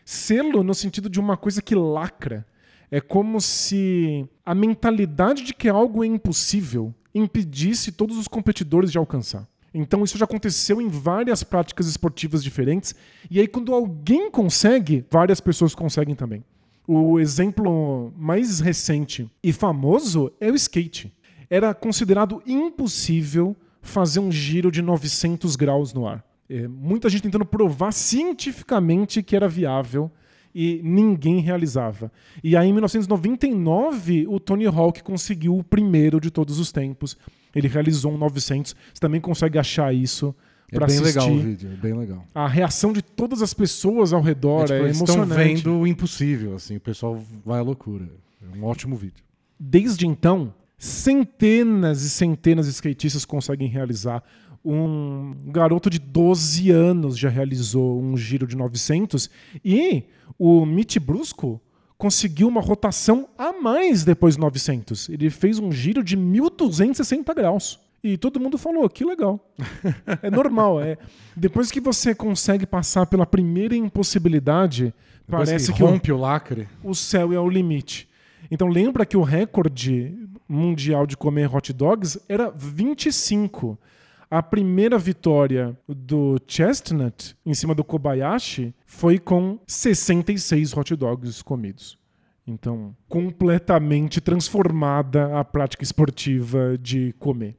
Selo 0.05 0.65
no 0.65 0.75
sentido 0.75 1.09
de 1.09 1.21
uma 1.21 1.37
coisa 1.37 1.63
que 1.63 1.77
lacra. 1.77 2.45
É 2.91 3.01
como 3.01 3.41
se 3.41 4.29
a 4.45 4.53
mentalidade 4.53 5.45
de 5.45 5.55
que 5.55 5.69
algo 5.69 6.03
é 6.03 6.07
impossível 6.09 6.93
impedisse 7.15 7.93
todos 7.93 8.19
os 8.19 8.27
competidores 8.27 8.91
de 8.91 8.99
alcançar. 8.99 9.47
Então 9.73 10.03
isso 10.03 10.19
já 10.19 10.25
aconteceu 10.25 10.81
em 10.81 10.89
várias 10.89 11.45
práticas 11.45 11.87
esportivas 11.87 12.43
diferentes. 12.43 12.97
E 13.31 13.39
aí, 13.39 13.47
quando 13.47 13.73
alguém 13.73 14.29
consegue, 14.29 15.05
várias 15.09 15.41
pessoas 15.41 15.73
conseguem 15.73 16.17
também. 16.17 16.43
O 16.89 17.21
exemplo 17.21 18.13
mais 18.17 18.59
recente 18.59 19.31
e 19.41 19.53
famoso 19.53 20.33
é 20.41 20.51
o 20.51 20.57
skate. 20.57 21.15
Era 21.49 21.73
considerado 21.73 22.43
impossível 22.45 23.57
fazer 23.81 24.19
um 24.19 24.33
giro 24.33 24.73
de 24.73 24.83
900 24.83 25.55
graus 25.55 25.93
no 25.95 26.09
ar. 26.09 26.34
É, 26.49 26.69
muita 26.69 27.09
gente 27.09 27.23
tentando 27.23 27.45
provar 27.47 27.93
cientificamente 27.93 29.23
que 29.23 29.35
era 29.35 29.49
viável 29.49 30.11
e 30.55 30.81
ninguém 30.85 31.41
realizava. 31.41 32.13
E 32.43 32.57
aí, 32.57 32.69
em 32.69 32.73
1999, 32.73 34.27
o 34.29 34.39
Tony 34.39 34.67
Hawk 34.67 35.03
conseguiu 35.03 35.57
o 35.59 35.65
primeiro 35.65 36.21
de 36.21 36.31
todos 36.31 36.59
os 36.59 36.71
tempos. 36.71 37.17
Ele 37.55 37.69
realizou 37.69 38.13
um 38.13 38.19
900. 38.19 38.75
Você 38.93 39.01
também 39.01 39.21
consegue 39.21 39.59
achar 39.59 39.93
isso 39.95 40.35
É 40.71 40.77
para 40.77 40.87
bem 40.87 40.99
assistir. 40.99 41.19
legal 41.21 41.33
o 41.35 41.39
vídeo, 41.41 41.71
é 41.73 41.77
bem 41.77 41.93
legal. 41.95 42.25
A 42.35 42.47
reação 42.47 42.93
de 42.93 43.03
todas 43.03 43.43
as 43.43 43.53
pessoas 43.55 44.13
ao 44.13 44.21
redor 44.21 44.63
É, 44.63 44.65
tipo, 44.67 44.75
é, 44.75 44.81
eles 44.85 44.97
estão 45.01 45.15
emocionante. 45.17 45.55
vendo 45.57 45.79
o 45.81 45.87
impossível, 45.87 46.55
assim, 46.55 46.77
o 46.77 46.81
pessoal 46.81 47.21
vai 47.45 47.59
à 47.59 47.63
loucura. 47.63 48.09
É 48.53 48.57
um 48.57 48.65
ótimo 48.65 48.97
vídeo. 48.97 49.25
Desde 49.59 50.07
então, 50.07 50.53
centenas 50.77 52.03
e 52.03 52.11
centenas 52.11 52.67
de 52.67 52.73
skatistas 52.73 53.25
conseguem 53.25 53.69
realizar. 53.69 54.23
Um 54.65 55.35
garoto 55.47 55.91
de 55.91 55.99
12 55.99 56.71
anos 56.71 57.19
já 57.19 57.29
realizou 57.29 58.01
um 58.01 58.17
giro 58.17 58.47
de 58.47 58.57
900 58.57 59.29
e 59.65 60.05
o 60.39 60.65
Mitch 60.65 60.97
Brusco 60.99 61.61
conseguiu 61.99 62.49
uma 62.49 62.61
rotação 62.61 63.29
a 63.37 63.53
mais 63.53 64.05
depois 64.05 64.37
do 64.37 64.41
900. 64.41 65.09
Ele 65.11 65.29
fez 65.31 65.59
um 65.59 65.71
giro 65.71 66.03
de 66.03 66.17
1260 66.17 67.35
graus. 67.35 67.79
E 68.03 68.19
todo 68.19 68.39
mundo 68.39 68.59
falou, 68.59 68.89
que 68.91 69.05
legal. 69.05 69.41
é 70.23 70.31
normal. 70.31 70.81
É. 70.83 70.99
Depois 71.35 71.71
que 71.71 71.81
você 71.81 72.15
consegue 72.15 72.67
passar 72.67 73.07
pela 73.07 73.25
primeira 73.25 73.75
impossibilidade, 73.75 74.93
Depois 75.27 75.49
parece 75.49 75.73
que 75.73 75.79
que, 75.79 75.83
o, 75.83 75.87
rompe 75.87 76.13
o 76.13 76.17
lacre. 76.19 76.69
o 76.83 76.95
céu 76.95 77.33
é 77.33 77.41
o 77.41 77.49
limite. 77.49 78.07
Então 78.51 78.69
lembra 78.69 79.07
que 79.07 79.17
o 79.17 79.23
recorde 79.23 80.15
mundial 80.47 81.07
de 81.07 81.17
comer 81.17 81.55
hot 81.55 81.73
dogs 81.73 82.21
era 82.29 82.51
25. 82.51 83.79
A 84.31 84.43
primeira 84.43 84.99
vitória 84.99 85.77
do 85.89 86.39
Chestnut 86.47 87.37
em 87.45 87.55
cima 87.55 87.75
do 87.75 87.85
Kobayashi 87.85 88.75
foi 88.87 89.19
com 89.19 89.59
66 89.67 90.77
hot 90.77 90.97
dogs 90.97 91.43
comidos. 91.43 91.99
Então, 92.47 92.95
completamente 93.09 94.21
transformada 94.21 95.39
a 95.39 95.45
prática 95.45 95.83
esportiva 95.83 96.77
de 96.79 97.15
comer. 97.19 97.57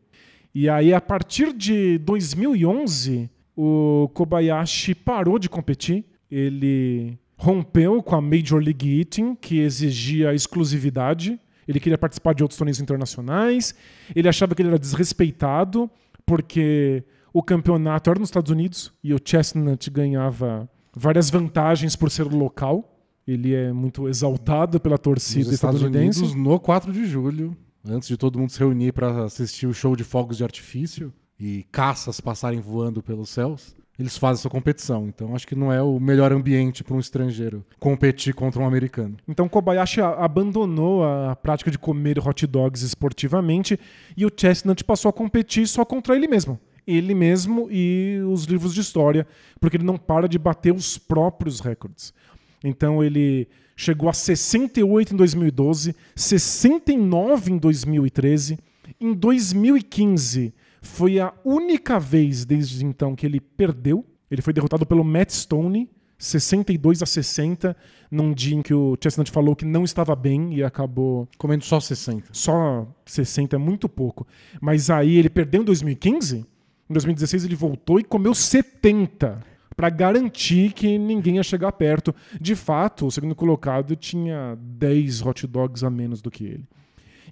E 0.54 0.70
aí, 0.70 0.94
a 0.94 1.02
partir 1.02 1.52
de 1.54 1.98
2011, 2.00 3.30
o 3.56 4.10
Kobayashi 4.14 4.94
parou 4.94 5.40
de 5.40 5.50
competir. 5.50 6.06
Ele 6.30 7.18
rompeu 7.38 8.02
com 8.02 8.16
a 8.16 8.22
Major 8.22 8.62
League 8.62 9.00
Eating, 9.00 9.36
que 9.36 9.60
exigia 9.60 10.34
exclusividade. 10.34 11.40
Ele 11.68 11.80
queria 11.80 11.98
participar 11.98 12.34
de 12.34 12.44
outros 12.44 12.58
torneios 12.58 12.80
internacionais. 12.80 13.74
Ele 14.16 14.30
achava 14.30 14.54
que 14.54 14.62
ele 14.62 14.70
era 14.70 14.80
desrespeitado, 14.80 15.90
porque 16.26 17.04
o 17.34 17.44
campeonato 17.44 18.10
era 18.10 18.20
nos 18.20 18.30
Estados 18.30 18.52
Unidos 18.52 18.94
e 19.04 19.14
o 19.14 19.20
Chestnut 19.24 19.90
ganhava 19.90 20.70
várias 20.96 21.30
vantagens 21.30 21.96
por 21.96 22.10
ser 22.10 22.24
local. 22.24 22.98
Ele 23.28 23.54
é 23.54 23.74
muito 23.74 24.08
exaltado 24.08 24.80
pela 24.80 24.98
torcida 24.98 25.46
Nos 25.46 25.54
Estados 25.54 25.82
estadunidense. 25.82 26.20
Unidos, 26.20 26.36
no 26.36 26.60
4 26.60 26.94
de 26.94 27.06
julho, 27.06 27.56
antes 27.84 28.08
de 28.08 28.18
todo 28.18 28.40
mundo 28.40 28.52
se 28.52 28.60
reunir 28.60 28.94
para 28.94 29.26
assistir 29.26 29.68
o 29.68 29.74
show 29.74 29.96
de 29.96 30.04
fogos 30.04 30.38
de 30.38 30.44
artifício 30.44 31.14
e 31.40 31.64
caças 31.72 32.22
passarem 32.22 32.60
voando 32.60 33.04
pelos 33.04 33.30
céus, 33.30 33.76
eles 33.98 34.18
fazem 34.18 34.42
essa 34.42 34.50
competição. 34.50 35.08
Então 35.08 35.36
acho 35.36 35.48
que 35.48 35.56
não 35.56 35.72
é 35.72 35.82
o 35.82 36.00
melhor 36.00 36.32
ambiente 36.32 36.84
para 36.84 36.96
um 36.96 37.00
estrangeiro 37.00 37.66
competir 37.80 38.34
contra 38.34 38.62
um 38.62 38.66
americano. 38.66 39.18
Então 39.28 39.48
Kobayashi 39.48 40.02
abandonou 40.02 41.04
a 41.04 41.36
prática 41.36 41.72
de 41.72 41.80
comer 41.80 42.20
hot 42.20 42.46
dogs 42.46 42.84
esportivamente 42.84 43.80
e 44.16 44.26
o 44.26 44.32
Chestnut 44.36 44.84
passou 44.84 45.10
a 45.10 45.14
competir 45.14 45.68
só 45.68 45.86
contra 45.86 46.16
ele 46.16 46.28
mesmo. 46.28 46.60
Ele 46.86 47.16
mesmo 47.16 47.68
e 47.72 48.20
os 48.30 48.44
livros 48.44 48.74
de 48.74 48.82
história, 48.82 49.26
porque 49.60 49.78
ele 49.78 49.84
não 49.84 49.98
para 49.98 50.30
de 50.30 50.38
bater 50.38 50.72
os 50.72 51.00
próprios 51.00 51.60
recordes. 51.60 52.14
Então 52.64 53.04
ele 53.04 53.48
chegou 53.76 54.08
a 54.08 54.14
68 54.14 55.14
em 55.14 55.18
2012, 55.18 55.96
69 56.16 57.52
em 57.52 57.58
2013, 57.58 58.60
em 59.02 59.14
2015 59.14 60.54
foi 60.86 61.20
a 61.20 61.34
única 61.44 62.00
vez 62.00 62.46
desde 62.46 62.86
então 62.86 63.16
que 63.16 63.26
ele 63.26 63.40
perdeu. 63.40 64.06
Ele 64.30 64.42
foi 64.42 64.54
derrotado 64.54 64.86
pelo 64.86 65.04
Matt 65.04 65.32
Stone, 65.32 65.90
62 66.18 67.02
a 67.02 67.06
60, 67.06 67.76
num 68.10 68.34
dia 68.34 68.56
em 68.56 68.62
que 68.62 68.74
o 68.74 68.98
Chestnut 69.02 69.30
falou 69.30 69.56
que 69.56 69.66
não 69.66 69.84
estava 69.84 70.16
bem 70.16 70.54
e 70.54 70.64
acabou 70.64 71.28
Comendo 71.38 71.66
só 71.66 71.80
60. 71.80 72.30
só 72.32 72.88
60 73.06 73.56
é 73.56 73.60
muito 73.60 73.90
pouco. 73.90 74.26
Mas 74.62 74.90
aí 74.90 75.18
ele 75.18 75.30
perdeu 75.30 75.62
em 75.62 75.66
2015. 75.66 76.46
Em 76.90 76.94
2016 76.94 77.46
ele 77.46 77.56
voltou 77.56 78.00
e 78.00 78.04
comeu 78.04 78.34
70 78.34 79.42
para 79.76 79.90
garantir 79.90 80.72
que 80.72 80.98
ninguém 80.98 81.36
ia 81.36 81.44
chegar 81.44 81.72
perto. 81.74 82.16
De 82.40 82.56
fato, 82.56 83.08
o 83.08 83.12
segundo 83.12 83.36
colocado 83.36 83.96
tinha 83.96 84.58
10 84.62 85.26
hot 85.26 85.46
dogs 85.48 85.84
a 85.84 85.90
menos 85.90 86.22
do 86.22 86.32
que 86.32 86.46
ele. 86.46 86.66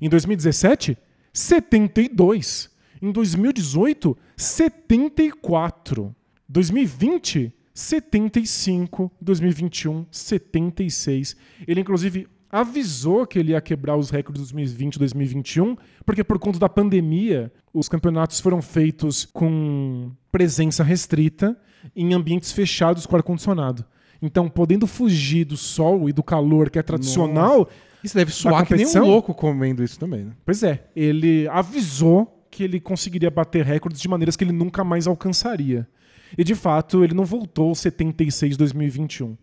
Em 0.01 0.09
2017, 0.09 0.97
72. 1.31 2.72
Em 3.03 3.11
2018, 3.11 4.17
74. 4.37 6.15
2020, 6.47 7.53
75. 7.73 9.11
2021, 9.19 10.05
76. 10.09 11.35
Ele, 11.67 11.81
inclusive, 11.81 12.29
avisou 12.49 13.27
que 13.27 13.37
ele 13.37 13.51
ia 13.51 13.59
quebrar 13.59 13.97
os 13.97 14.09
recordes 14.09 14.47
de 14.47 14.53
2020 14.53 14.95
e 14.95 14.99
2021, 14.99 15.75
porque 16.05 16.23
por 16.23 16.39
conta 16.39 16.57
da 16.57 16.69
pandemia, 16.69 17.51
os 17.73 17.89
campeonatos 17.89 18.39
foram 18.39 18.61
feitos 18.61 19.25
com 19.25 20.13
presença 20.31 20.81
restrita 20.81 21.57
em 21.93 22.13
ambientes 22.13 22.53
fechados 22.53 23.05
com 23.05 23.17
ar-condicionado. 23.17 23.83
Então, 24.21 24.47
podendo 24.47 24.87
fugir 24.87 25.43
do 25.43 25.57
sol 25.57 26.07
e 26.07 26.13
do 26.13 26.23
calor 26.23 26.69
que 26.69 26.79
é 26.79 26.81
tradicional, 26.81 27.67
Isso 28.01 28.15
deve 28.15 28.31
suar 28.31 28.65
que 28.65 28.75
nem 28.75 28.87
um 28.87 29.05
louco 29.05 29.33
comendo 29.33 29.83
isso 29.83 29.99
também, 29.99 30.23
né? 30.23 30.31
Pois 30.45 30.63
é, 30.63 30.89
ele 30.95 31.49
avisou 31.49 32.42
que 32.53 32.63
ele 32.63 32.79
conseguiria 32.79 33.31
bater 33.31 33.65
recordes 33.65 33.99
de 33.99 34.07
maneiras 34.07 34.35
que 34.35 34.43
ele 34.43 34.51
nunca 34.51 34.83
mais 34.83 35.07
alcançaria. 35.07 35.87
E 36.37 36.43
de 36.43 36.53
fato, 36.53 37.03
ele 37.03 37.15
não 37.15 37.25
voltou 37.25 37.69
aos 37.69 37.79
76 37.79 38.53
em 38.53 38.57
2021. 38.57 39.35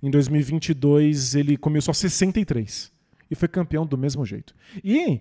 Em 0.00 0.10
2022, 0.10 1.34
ele 1.34 1.56
comeu 1.56 1.82
só 1.82 1.92
63 1.92 2.92
e 3.28 3.34
foi 3.34 3.48
campeão 3.48 3.84
do 3.84 3.98
mesmo 3.98 4.24
jeito. 4.24 4.54
E 4.84 4.98
em 4.98 5.20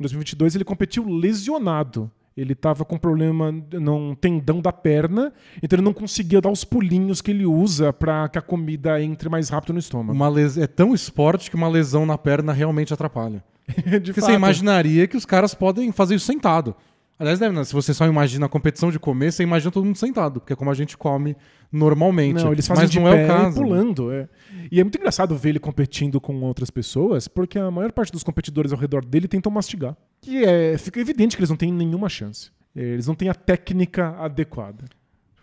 2022 0.00 0.56
ele 0.56 0.64
competiu 0.64 1.08
lesionado. 1.08 2.10
Ele 2.36 2.52
estava 2.52 2.84
com 2.84 2.98
problema 2.98 3.52
num 3.52 4.12
tendão 4.12 4.60
da 4.60 4.72
perna, 4.72 5.32
então 5.62 5.76
ele 5.76 5.84
não 5.84 5.92
conseguia 5.92 6.40
dar 6.40 6.50
os 6.50 6.64
pulinhos 6.64 7.20
que 7.20 7.30
ele 7.30 7.46
usa 7.46 7.92
para 7.92 8.28
que 8.28 8.36
a 8.36 8.42
comida 8.42 9.00
entre 9.00 9.28
mais 9.28 9.48
rápido 9.48 9.74
no 9.74 9.78
estômago. 9.78 10.12
Uma 10.12 10.28
les... 10.28 10.58
É 10.58 10.66
tão 10.66 10.92
esporte 10.92 11.48
que 11.48 11.54
uma 11.54 11.68
lesão 11.68 12.04
na 12.04 12.18
perna 12.18 12.52
realmente 12.52 12.92
atrapalha. 12.92 13.44
de 14.00 14.12
Porque 14.12 14.20
você 14.20 14.32
imaginaria 14.32 15.06
que 15.06 15.16
os 15.16 15.24
caras 15.24 15.54
podem 15.54 15.90
fazer 15.92 16.14
isso 16.14 16.26
sentado. 16.26 16.74
Aliás, 17.16 17.38
né, 17.38 17.64
se 17.64 17.72
você 17.72 17.94
só 17.94 18.06
imagina 18.06 18.46
a 18.46 18.48
competição 18.48 18.90
de 18.90 18.98
comer, 18.98 19.32
você 19.32 19.44
imagina 19.44 19.70
todo 19.70 19.84
mundo 19.84 19.96
sentado, 19.96 20.40
porque 20.40 20.52
é 20.52 20.56
como 20.56 20.70
a 20.70 20.74
gente 20.74 20.98
come 20.98 21.36
normalmente. 21.70 22.42
Não, 22.42 22.52
eles 22.52 22.66
fazem 22.66 22.84
Mas 22.84 22.90
de 22.90 22.98
não 22.98 23.10
pé 23.10 23.22
é 23.22 23.24
o 23.24 23.28
caso. 23.28 23.56
e 23.56 23.62
pulando. 23.62 24.12
é. 24.12 24.28
E 24.70 24.80
é 24.80 24.84
muito 24.84 24.98
engraçado 24.98 25.36
ver 25.36 25.50
ele 25.50 25.60
competindo 25.60 26.20
com 26.20 26.34
outras 26.42 26.70
pessoas, 26.70 27.28
porque 27.28 27.56
a 27.58 27.70
maior 27.70 27.92
parte 27.92 28.10
dos 28.10 28.24
competidores 28.24 28.72
ao 28.72 28.78
redor 28.78 29.04
dele 29.04 29.28
tentam 29.28 29.52
mastigar. 29.52 29.96
E 30.26 30.44
é, 30.44 30.76
fica 30.76 30.98
evidente 30.98 31.36
que 31.36 31.40
eles 31.40 31.50
não 31.50 31.56
têm 31.56 31.72
nenhuma 31.72 32.08
chance. 32.08 32.50
Eles 32.74 33.06
não 33.06 33.14
têm 33.14 33.28
a 33.28 33.34
técnica 33.34 34.16
adequada. 34.18 34.84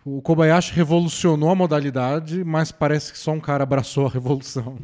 O 0.04 0.20
Kobayashi 0.20 0.72
revolucionou 0.74 1.50
a 1.50 1.54
modalidade, 1.54 2.42
mas 2.44 2.72
parece 2.72 3.12
que 3.12 3.18
só 3.18 3.32
um 3.32 3.40
cara 3.40 3.62
abraçou 3.62 4.06
a 4.06 4.10
revolução. 4.10 4.76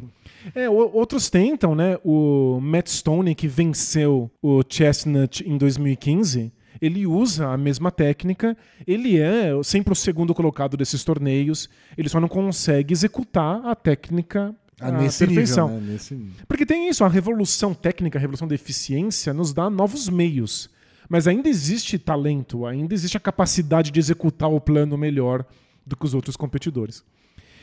É, 0.55 0.69
outros 0.69 1.29
tentam, 1.29 1.75
né? 1.75 1.97
O 2.05 2.59
Matt 2.61 2.87
Stone, 2.87 3.35
que 3.35 3.47
venceu 3.47 4.31
o 4.41 4.61
Chestnut 4.67 5.43
em 5.45 5.57
2015, 5.57 6.53
ele 6.81 7.05
usa 7.05 7.49
a 7.49 7.57
mesma 7.57 7.91
técnica. 7.91 8.55
Ele 8.87 9.19
é 9.19 9.51
sempre 9.63 9.91
o 9.91 9.95
segundo 9.95 10.33
colocado 10.33 10.77
desses 10.77 11.03
torneios. 11.03 11.69
Ele 11.97 12.07
só 12.07 12.21
não 12.21 12.29
consegue 12.29 12.93
executar 12.93 13.61
a 13.65 13.75
técnica 13.75 14.55
Ah, 14.79 14.87
à 14.87 14.91
nesse 14.93 15.25
perfeição. 15.27 15.67
nível, 15.67 15.81
né? 15.81 15.91
Nesse. 15.93 16.17
Porque 16.47 16.65
tem 16.65 16.87
isso, 16.87 17.03
a 17.03 17.09
revolução 17.09 17.73
técnica, 17.73 18.17
a 18.17 18.21
revolução 18.21 18.47
da 18.47 18.55
eficiência 18.55 19.33
nos 19.33 19.51
dá 19.53 19.69
novos 19.69 20.07
meios. 20.07 20.69
Mas 21.09 21.27
ainda 21.27 21.49
existe 21.49 21.97
talento, 21.97 22.67
ainda 22.67 22.93
existe 22.93 23.17
a 23.17 23.19
capacidade 23.19 23.89
de 23.89 23.99
executar 23.99 24.49
o 24.49 24.61
plano 24.61 24.95
melhor 24.95 25.43
do 25.85 25.97
que 25.97 26.05
os 26.05 26.13
outros 26.13 26.37
competidores. 26.37 27.03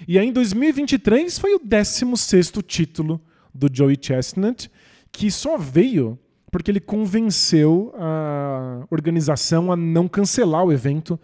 E 0.07 0.19
aí 0.19 0.27
em 0.27 0.33
2023 0.33 1.39
foi 1.39 1.55
o 1.55 1.61
16º 1.61 2.61
título 2.63 3.21
do 3.55 3.69
Joey 3.73 3.97
Chestnut, 4.01 4.69
que 5.13 5.31
só 5.31 5.57
veio 5.57 6.19
porque 6.51 6.71
ele 6.71 6.81
convenceu 6.81 7.93
a 7.97 8.87
organização 8.91 9.71
a 9.71 9.77
não 9.77 10.09
cancelar 10.09 10.65
o 10.65 10.73
evento. 10.73 11.19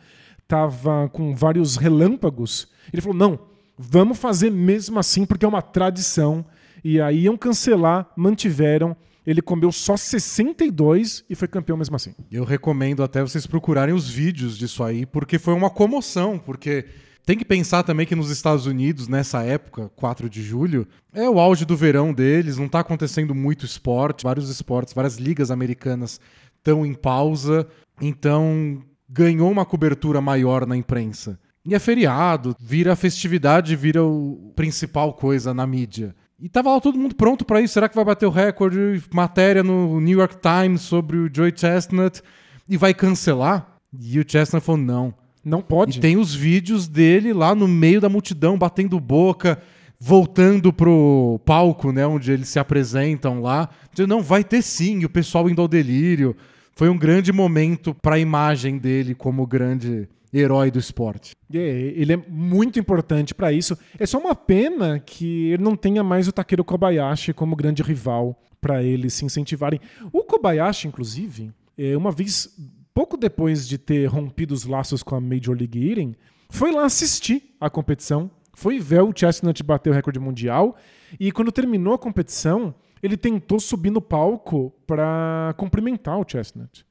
Tava 0.46 1.08
com 1.12 1.34
vários 1.34 1.76
relâmpagos. 1.76 2.68
Ele 2.92 3.02
falou: 3.02 3.16
"Não, 3.16 3.38
vamos 3.76 4.18
fazer 4.18 4.50
mesmo 4.50 4.98
assim 4.98 5.26
porque 5.26 5.44
é 5.44 5.48
uma 5.48 5.62
tradição". 5.62 6.44
E 6.84 7.00
aí 7.00 7.22
iam 7.22 7.36
cancelar, 7.36 8.10
mantiveram. 8.16 8.96
Ele 9.26 9.40
comeu 9.40 9.70
só 9.70 9.96
62 9.96 11.24
e 11.30 11.34
foi 11.34 11.46
campeão 11.46 11.76
mesmo 11.76 11.96
assim. 11.96 12.14
Eu 12.30 12.44
recomendo 12.44 13.02
até 13.02 13.22
vocês 13.22 13.46
procurarem 13.46 13.94
os 13.94 14.08
vídeos 14.08 14.58
disso 14.58 14.82
aí, 14.82 15.06
porque 15.06 15.38
foi 15.38 15.54
uma 15.54 15.70
comoção, 15.70 16.38
porque 16.38 16.86
tem 17.24 17.38
que 17.38 17.44
pensar 17.44 17.84
também 17.84 18.04
que 18.04 18.16
nos 18.16 18.30
Estados 18.30 18.66
Unidos, 18.66 19.06
nessa 19.06 19.42
época, 19.42 19.88
4 19.94 20.28
de 20.28 20.42
julho, 20.42 20.86
é 21.12 21.28
o 21.30 21.38
auge 21.38 21.64
do 21.64 21.76
verão 21.76 22.12
deles, 22.12 22.58
não 22.58 22.68
tá 22.68 22.80
acontecendo 22.80 23.32
muito 23.32 23.64
esporte, 23.64 24.24
vários 24.24 24.48
esportes, 24.50 24.92
várias 24.92 25.18
ligas 25.18 25.50
americanas 25.50 26.20
estão 26.58 26.84
em 26.84 26.94
pausa, 26.94 27.66
então 28.00 28.82
ganhou 29.08 29.50
uma 29.50 29.64
cobertura 29.64 30.20
maior 30.20 30.66
na 30.66 30.76
imprensa. 30.76 31.38
E 31.64 31.76
é 31.76 31.78
feriado, 31.78 32.56
vira 32.58 32.96
festividade, 32.96 33.76
vira 33.76 34.02
o 34.02 34.52
principal 34.56 35.14
coisa 35.14 35.54
na 35.54 35.64
mídia. 35.64 36.14
E 36.42 36.48
tava 36.48 36.72
lá 36.72 36.80
todo 36.80 36.98
mundo 36.98 37.14
pronto 37.14 37.44
pra 37.44 37.60
isso. 37.60 37.74
Será 37.74 37.88
que 37.88 37.94
vai 37.94 38.04
bater 38.04 38.26
o 38.26 38.30
recorde? 38.30 39.00
Matéria 39.14 39.62
no 39.62 40.00
New 40.00 40.18
York 40.18 40.38
Times 40.40 40.80
sobre 40.80 41.16
o 41.16 41.30
Joey 41.32 41.52
Chestnut 41.54 42.20
e 42.68 42.76
vai 42.76 42.92
cancelar? 42.92 43.78
E 43.96 44.18
o 44.18 44.24
Chestnut 44.26 44.64
falou: 44.64 44.80
não. 44.80 45.14
Não 45.44 45.62
pode. 45.62 45.98
E 45.98 46.00
tem 46.00 46.16
os 46.16 46.34
vídeos 46.34 46.88
dele 46.88 47.32
lá 47.32 47.54
no 47.54 47.68
meio 47.68 48.00
da 48.00 48.08
multidão, 48.08 48.58
batendo 48.58 48.98
boca, 48.98 49.60
voltando 49.98 50.72
pro 50.72 51.40
palco, 51.44 51.92
né, 51.92 52.04
onde 52.04 52.32
eles 52.32 52.48
se 52.48 52.58
apresentam 52.58 53.40
lá. 53.40 53.68
Dizendo, 53.92 54.10
não, 54.10 54.22
vai 54.22 54.42
ter 54.42 54.62
sim, 54.62 55.00
e 55.00 55.04
o 55.04 55.10
pessoal 55.10 55.48
indo 55.48 55.62
ao 55.62 55.68
delírio. 55.68 56.36
Foi 56.74 56.88
um 56.88 56.98
grande 56.98 57.32
momento 57.32 57.94
para 57.94 58.16
a 58.16 58.20
imagem 58.20 58.78
dele 58.78 59.14
como 59.14 59.46
grande 59.46 60.08
herói 60.32 60.70
do 60.70 60.78
esporte. 60.78 61.32
Ele 61.52 62.14
é 62.14 62.16
muito 62.16 62.78
importante 62.78 63.34
para 63.34 63.52
isso. 63.52 63.76
É 63.98 64.06
só 64.06 64.18
uma 64.18 64.34
pena 64.34 64.98
que 64.98 65.50
ele 65.50 65.62
não 65.62 65.76
tenha 65.76 66.02
mais 66.02 66.26
o 66.26 66.32
Takeru 66.32 66.64
Kobayashi 66.64 67.32
como 67.32 67.54
grande 67.54 67.82
rival 67.82 68.40
para 68.60 68.82
eles 68.82 69.12
se 69.14 69.24
incentivarem. 69.24 69.80
O 70.12 70.22
Kobayashi, 70.22 70.88
inclusive, 70.88 71.52
é, 71.76 71.96
uma 71.96 72.10
vez 72.10 72.56
pouco 72.94 73.16
depois 73.16 73.66
de 73.66 73.76
ter 73.78 74.06
rompido 74.06 74.54
os 74.54 74.64
laços 74.64 75.02
com 75.02 75.14
a 75.14 75.20
Major 75.20 75.56
League 75.56 75.90
Eating, 75.90 76.14
foi 76.48 76.70
lá 76.70 76.84
assistir 76.84 77.54
a 77.60 77.68
competição, 77.68 78.30
foi 78.54 78.78
ver 78.78 79.02
o 79.02 79.12
Chestnut 79.14 79.62
bater 79.62 79.90
o 79.90 79.92
recorde 79.92 80.18
mundial 80.18 80.76
e 81.18 81.32
quando 81.32 81.50
terminou 81.50 81.94
a 81.94 81.98
competição, 81.98 82.74
ele 83.02 83.16
tentou 83.16 83.58
subir 83.58 83.90
no 83.90 84.00
palco 84.00 84.72
para 84.86 85.54
cumprimentar 85.56 86.18
o 86.18 86.24
Chestnut. 86.26 86.84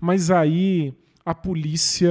Mas 0.00 0.30
aí 0.30 0.94
a 1.28 1.34
polícia 1.34 2.10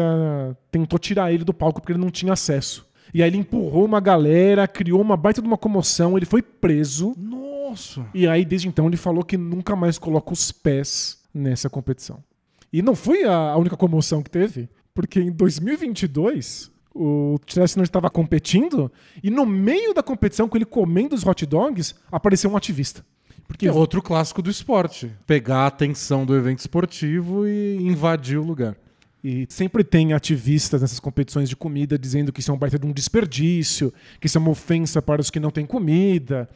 tentou 0.69 0.99
tirar 0.99 1.33
ele 1.33 1.43
do 1.43 1.51
palco 1.51 1.81
porque 1.81 1.91
ele 1.91 1.99
não 1.99 2.11
tinha 2.11 2.33
acesso. 2.33 2.85
E 3.11 3.23
aí 3.23 3.29
ele 3.31 3.37
empurrou 3.37 3.83
uma 3.83 3.99
galera, 3.99 4.67
criou 4.67 5.01
uma 5.01 5.17
baita 5.17 5.41
de 5.41 5.47
uma 5.47 5.57
comoção, 5.57 6.15
ele 6.15 6.25
foi 6.27 6.43
preso. 6.43 7.15
Nossa! 7.17 8.05
E 8.13 8.27
aí 8.27 8.45
desde 8.45 8.67
então 8.67 8.85
ele 8.85 8.95
falou 8.95 9.23
que 9.23 9.35
nunca 9.35 9.75
mais 9.75 9.97
coloca 9.97 10.31
os 10.31 10.51
pés 10.51 11.17
nessa 11.33 11.67
competição. 11.67 12.23
E 12.71 12.83
não 12.83 12.93
foi 12.93 13.23
a 13.23 13.57
única 13.57 13.75
comoção 13.75 14.21
que 14.21 14.29
teve, 14.29 14.69
porque 14.93 15.19
em 15.19 15.31
2022 15.31 16.69
o 16.93 17.39
Chestnut 17.47 17.89
estava 17.89 18.11
competindo 18.11 18.91
e 19.23 19.31
no 19.31 19.47
meio 19.47 19.95
da 19.95 20.03
competição, 20.03 20.47
com 20.47 20.57
ele 20.59 20.65
comendo 20.65 21.15
os 21.15 21.25
hot 21.25 21.43
dogs, 21.43 21.95
apareceu 22.11 22.51
um 22.51 22.57
ativista. 22.57 23.03
Porque 23.47 23.67
é 23.67 23.71
outro 23.71 23.99
clássico 23.99 24.43
do 24.43 24.51
esporte. 24.51 25.11
Pegar 25.25 25.61
a 25.61 25.67
atenção 25.67 26.23
do 26.23 26.35
evento 26.35 26.59
esportivo 26.59 27.47
e 27.47 27.77
invadir 27.81 28.37
o 28.37 28.43
lugar. 28.43 28.77
E 29.23 29.45
sempre 29.49 29.83
tem 29.83 30.13
ativistas 30.13 30.81
nessas 30.81 30.99
competições 30.99 31.49
de 31.49 31.55
comida 31.55 31.97
dizendo 31.97 32.31
que 32.31 32.39
isso 32.39 32.51
é 32.51 32.53
um 32.53 32.57
baita 32.57 32.77
de 32.77 32.85
um 32.85 32.93
desperdício, 32.93 33.93
que 34.19 34.27
isso 34.27 34.37
é 34.37 34.41
uma 34.41 34.51
ofensa 34.51 35.01
para 35.01 35.21
os 35.21 35.29
que 35.29 35.39
não 35.39 35.51
têm 35.51 35.65
comida. 35.65 36.49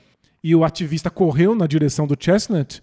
E 0.43 0.55
o 0.55 0.63
ativista 0.63 1.09
correu 1.09 1.55
na 1.55 1.67
direção 1.67 2.07
do 2.07 2.15
Chestnut 2.19 2.81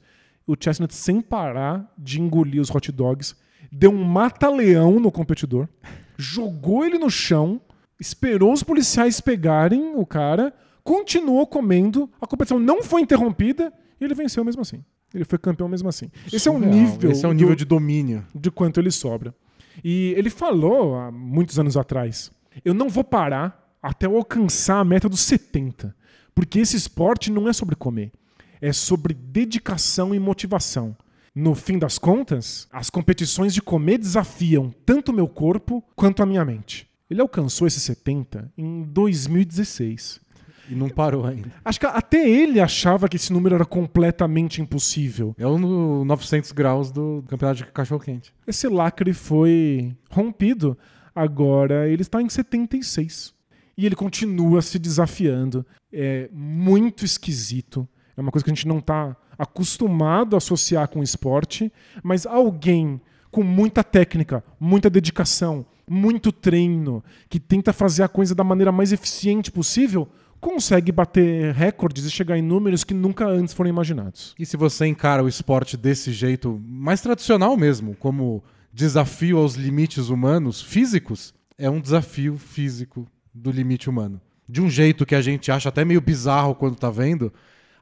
o 0.49 0.57
Chestnut, 0.59 0.95
sem 0.95 1.21
parar 1.21 1.93
de 1.97 2.21
engolir 2.21 2.61
os 2.61 2.75
hot 2.75 2.91
dogs, 2.91 3.37
deu 3.71 3.91
um 3.91 4.03
mata-leão 4.03 4.99
no 4.99 5.12
competidor, 5.12 5.69
jogou 6.17 6.85
ele 6.87 6.99
no 6.99 7.11
chão, 7.11 7.61
esperou 8.01 8.53
os 8.53 8.62
policiais 8.62 9.21
pegarem 9.21 9.95
o 9.95 10.07
cara, 10.07 10.55
continuou 10.83 11.47
comendo, 11.47 12.11
a 12.19 12.27
competição 12.27 12.59
não 12.59 12.83
foi 12.83 13.03
interrompida 13.03 13.71
e 14.01 14.05
ele 14.05 14.14
venceu 14.14 14.43
mesmo 14.43 14.62
assim. 14.62 14.83
Ele 15.12 15.25
foi 15.25 15.38
campeão 15.38 15.69
mesmo 15.69 15.88
assim. 15.88 16.11
Esse 16.33 16.49
é 16.49 16.53
um 16.53 16.59
nível. 16.59 17.11
Esse 17.11 17.25
é 17.25 17.29
um 17.29 17.33
nível 17.33 17.55
do, 17.55 17.57
de 17.57 17.64
domínio. 17.64 18.27
De 18.35 18.51
quanto 18.51 18.79
ele 18.79 18.91
sobra. 18.91 19.35
E 19.83 20.14
ele 20.17 20.31
falou 20.31 20.95
há 20.97 21.11
muitos 21.11 21.59
anos 21.59 21.77
atrás: 21.77 22.31
eu 22.64 22.75
não 22.75 22.88
vou 22.88 23.05
parar 23.05 23.77
até 23.83 24.07
eu 24.07 24.17
alcançar 24.17 24.81
a 24.81 24.85
meta 24.85 25.09
dos 25.09 25.21
70. 25.21 25.95
Porque 26.35 26.61
esse 26.61 26.77
esporte 26.77 27.33
não 27.33 27.49
é 27.49 27.53
sobre 27.53 27.75
comer 27.75 28.12
é 28.61 28.73
sobre 28.73 29.14
dedicação 29.14 30.14
e 30.14 30.19
motivação. 30.19 30.97
No 31.35 31.55
fim 31.55 31.79
das 31.79 31.99
contas, 31.99 32.67
as 32.73 32.91
competições 32.91 33.55
de 33.55 33.62
comer 33.62 33.99
desafiam 33.99 34.75
tanto 34.85 35.12
o 35.12 35.14
meu 35.14 35.29
corpo 35.29 35.83
quanto 35.95 36.23
a 36.23 36.27
minha 36.27 36.45
mente. 36.45 36.88
Ele 37.09 37.21
alcançou 37.21 37.67
esse 37.67 37.81
70 37.81 38.53
em 38.57 38.83
2016. 38.83 40.21
E 40.68 40.74
não 40.74 40.88
parou 40.88 41.26
ainda. 41.26 41.50
Acho 41.64 41.81
que 41.81 41.87
até 41.87 42.28
ele 42.28 42.61
achava 42.61 43.09
que 43.09 43.16
esse 43.16 43.33
número 43.33 43.54
era 43.54 43.64
completamente 43.64 44.61
impossível. 44.61 45.35
É 45.38 45.46
o 45.46 46.04
900 46.04 46.52
graus 46.52 46.90
do 46.90 47.24
campeonato 47.28 47.59
de 47.59 47.66
cachorro-quente. 47.66 48.33
Esse 48.46 48.68
lacre 48.68 49.12
foi 49.12 49.96
rompido. 50.11 50.76
Agora 51.14 51.88
ele 51.88 52.02
está 52.02 52.20
em 52.20 52.28
76. 52.28 53.35
E 53.76 53.87
ele 53.87 53.96
continua 53.96 54.61
se 54.61 54.78
desafiando. 54.78 55.64
É 55.92 56.28
muito 56.33 57.04
esquisito. 57.04 57.88
É 58.16 58.20
uma 58.20 58.31
coisa 58.31 58.44
que 58.44 58.50
a 58.50 58.54
gente 58.54 58.68
não 58.68 58.78
está 58.78 59.16
acostumado 59.38 60.35
a 60.35 60.38
associar 60.38 60.88
com 60.88 61.02
esporte, 61.02 61.72
mas 62.02 62.26
alguém 62.26 63.00
com 63.31 63.42
muita 63.42 63.85
técnica, 63.85 64.42
muita 64.59 64.90
dedicação, 64.90 65.64
muito 65.88 66.33
treino, 66.33 67.04
que 67.28 67.38
tenta 67.38 67.72
fazer 67.72 68.02
a 68.02 68.09
coisa 68.09 68.35
da 68.35 68.42
maneira 68.42 68.72
mais 68.72 68.92
eficiente 68.92 69.50
possível, 69.50 70.09
consegue 70.40 70.92
bater 70.92 71.55
recordes 71.55 72.05
e 72.05 72.11
chegar 72.11 72.38
em 72.38 72.42
números 72.42 72.85
que 72.85 72.94
nunca 72.94 73.27
antes 73.27 73.55
foram 73.55 73.70
imaginados. 73.70 74.35
E 74.38 74.46
se 74.46 74.57
você 74.57 74.87
encara 74.87 75.22
o 75.22 75.29
esporte 75.29 75.77
desse 75.77 76.12
jeito, 76.12 76.61
mais 76.64 77.01
tradicional 77.01 77.57
mesmo, 77.57 77.94
como 77.96 78.42
desafio 78.72 79.38
aos 79.38 79.55
limites 79.55 80.09
humanos 80.09 80.62
físicos, 80.62 81.35
é 81.57 81.68
um 81.68 81.81
desafio 81.81 82.37
físico 82.37 83.07
do 83.35 83.51
limite 83.51 83.90
humano. 83.90 84.20
De 84.48 84.62
um 84.62 84.70
jeito 84.70 85.05
que 85.05 85.14
a 85.14 85.20
gente 85.20 85.51
acha 85.51 85.68
até 85.68 85.85
meio 85.85 86.01
bizarro 86.01 86.55
quando 86.55 86.74
está 86.74 86.90
vendo, 86.90 87.33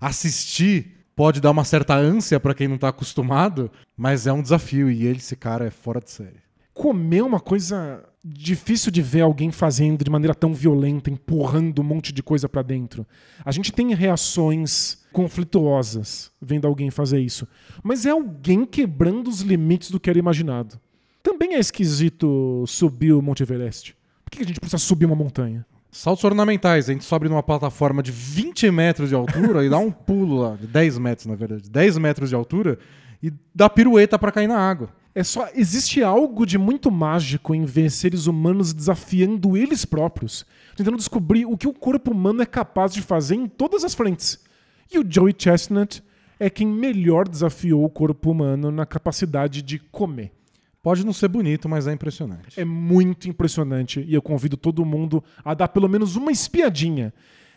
assistir 0.00 0.96
pode 1.14 1.40
dar 1.40 1.50
uma 1.50 1.64
certa 1.64 1.94
ânsia 1.94 2.38
para 2.38 2.54
quem 2.54 2.68
não 2.68 2.76
tá 2.76 2.88
acostumado, 2.88 3.70
mas 3.96 4.26
é 4.26 4.32
um 4.32 4.42
desafio 4.42 4.90
e 4.90 5.06
ele, 5.06 5.18
esse 5.18 5.34
cara, 5.34 5.66
é 5.66 5.70
fora 5.70 6.00
de 6.00 6.10
série. 6.10 6.45
Comer 6.76 7.22
uma 7.22 7.40
coisa 7.40 8.04
difícil 8.22 8.92
de 8.92 9.00
ver 9.00 9.22
alguém 9.22 9.50
fazendo 9.50 10.04
de 10.04 10.10
maneira 10.10 10.34
tão 10.34 10.52
violenta, 10.52 11.08
empurrando 11.08 11.80
um 11.80 11.82
monte 11.82 12.12
de 12.12 12.22
coisa 12.22 12.50
para 12.50 12.60
dentro. 12.60 13.06
A 13.42 13.50
gente 13.50 13.72
tem 13.72 13.94
reações 13.94 14.98
conflituosas 15.10 16.30
vendo 16.38 16.66
alguém 16.66 16.90
fazer 16.90 17.18
isso, 17.18 17.48
mas 17.82 18.04
é 18.04 18.10
alguém 18.10 18.66
quebrando 18.66 19.28
os 19.28 19.40
limites 19.40 19.90
do 19.90 19.98
que 19.98 20.10
era 20.10 20.18
imaginado. 20.18 20.78
Também 21.22 21.54
é 21.54 21.58
esquisito 21.58 22.62
subir 22.66 23.14
o 23.14 23.22
Monte 23.22 23.42
Everest. 23.42 23.96
Por 24.22 24.30
que 24.32 24.42
a 24.42 24.46
gente 24.46 24.60
precisa 24.60 24.78
subir 24.78 25.06
uma 25.06 25.16
montanha? 25.16 25.64
Saltos 25.90 26.24
ornamentais, 26.24 26.90
a 26.90 26.92
gente 26.92 27.06
sobe 27.06 27.26
numa 27.26 27.42
plataforma 27.42 28.02
de 28.02 28.12
20 28.12 28.70
metros 28.70 29.08
de 29.08 29.14
altura 29.14 29.64
e 29.64 29.70
dá 29.70 29.78
um 29.78 29.90
pulo 29.90 30.42
lá, 30.42 30.56
de 30.56 30.66
10 30.66 30.98
metros, 30.98 31.26
na 31.26 31.34
verdade, 31.34 31.70
10 31.70 31.96
metros 31.96 32.28
de 32.28 32.34
altura, 32.34 32.78
e 33.22 33.32
dá 33.54 33.70
pirueta 33.70 34.18
para 34.18 34.30
cair 34.30 34.46
na 34.46 34.58
água. 34.58 34.90
É 35.16 35.24
só. 35.24 35.48
Existe 35.54 36.02
algo 36.02 36.44
de 36.44 36.58
muito 36.58 36.90
mágico 36.90 37.54
em 37.54 37.64
ver 37.64 37.90
seres 37.90 38.26
humanos 38.26 38.74
desafiando 38.74 39.56
eles 39.56 39.86
próprios, 39.86 40.44
tentando 40.76 40.98
descobrir 40.98 41.46
o 41.46 41.56
que 41.56 41.66
o 41.66 41.72
corpo 41.72 42.10
humano 42.10 42.42
é 42.42 42.46
capaz 42.46 42.92
de 42.92 43.00
fazer 43.00 43.34
em 43.34 43.48
todas 43.48 43.82
as 43.82 43.94
frentes. 43.94 44.38
E 44.92 44.98
o 44.98 45.04
Joey 45.08 45.34
Chestnut 45.36 46.02
é 46.38 46.50
quem 46.50 46.66
melhor 46.66 47.26
desafiou 47.26 47.82
o 47.82 47.88
corpo 47.88 48.30
humano 48.30 48.70
na 48.70 48.84
capacidade 48.84 49.62
de 49.62 49.78
comer. 49.78 50.32
Pode 50.82 51.04
não 51.04 51.14
ser 51.14 51.28
bonito, 51.28 51.66
mas 51.66 51.86
é 51.86 51.94
impressionante. 51.94 52.60
É 52.60 52.64
muito 52.66 53.26
impressionante 53.26 54.04
e 54.06 54.12
eu 54.12 54.20
convido 54.20 54.54
todo 54.54 54.84
mundo 54.84 55.24
a 55.42 55.54
dar 55.54 55.68
pelo 55.68 55.88
menos 55.88 56.14
uma 56.14 56.30
espiadinha. 56.30 57.10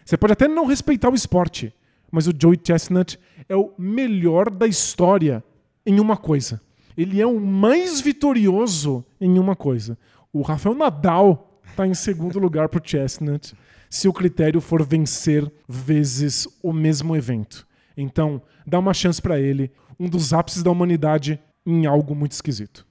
Você 0.06 0.15
pode 0.15 0.32
até 0.32 0.48
não 0.48 0.65
respeitar 0.65 1.10
o 1.10 1.13
esporte, 1.13 1.74
mas 2.10 2.26
o 2.26 2.32
Joey 2.32 2.58
Chestnut 2.65 3.19
é 3.50 3.56
o 3.58 3.74
melhor 3.78 4.50
da 4.50 4.65
história 4.65 5.43
em 5.86 6.00
uma 6.00 6.15
coisa. 6.15 6.62
Ele 6.99 7.21
é 7.21 7.25
o 7.25 7.39
mais 7.39 8.01
vitorioso 8.01 9.05
em 9.21 9.39
uma 9.39 9.55
coisa. 9.55 9.97
O 10.33 10.41
Rafael 10.41 10.75
Nadal 10.75 11.62
está 11.65 11.88
em 11.88 11.93
segundo 11.93 12.38
lugar 12.38 12.67
para 12.67 12.81
o 12.81 12.85
Chestnut 12.85 13.55
se 13.89 14.09
o 14.09 14.12
critério 14.12 14.59
for 14.59 14.85
vencer 14.85 15.49
vezes 15.65 16.45
o 16.62 16.73
mesmo 16.73 17.15
evento. 17.15 17.65
Então, 17.95 18.41
dá 18.67 18.77
uma 18.79 18.93
chance 18.93 19.21
para 19.21 19.39
ele, 19.39 19.71
um 19.97 20.09
dos 20.09 20.33
ápices 20.33 20.62
da 20.62 20.71
humanidade 20.71 21.39
em 21.65 21.85
algo 21.85 22.13
muito 22.13 22.33
esquisito. 22.33 22.85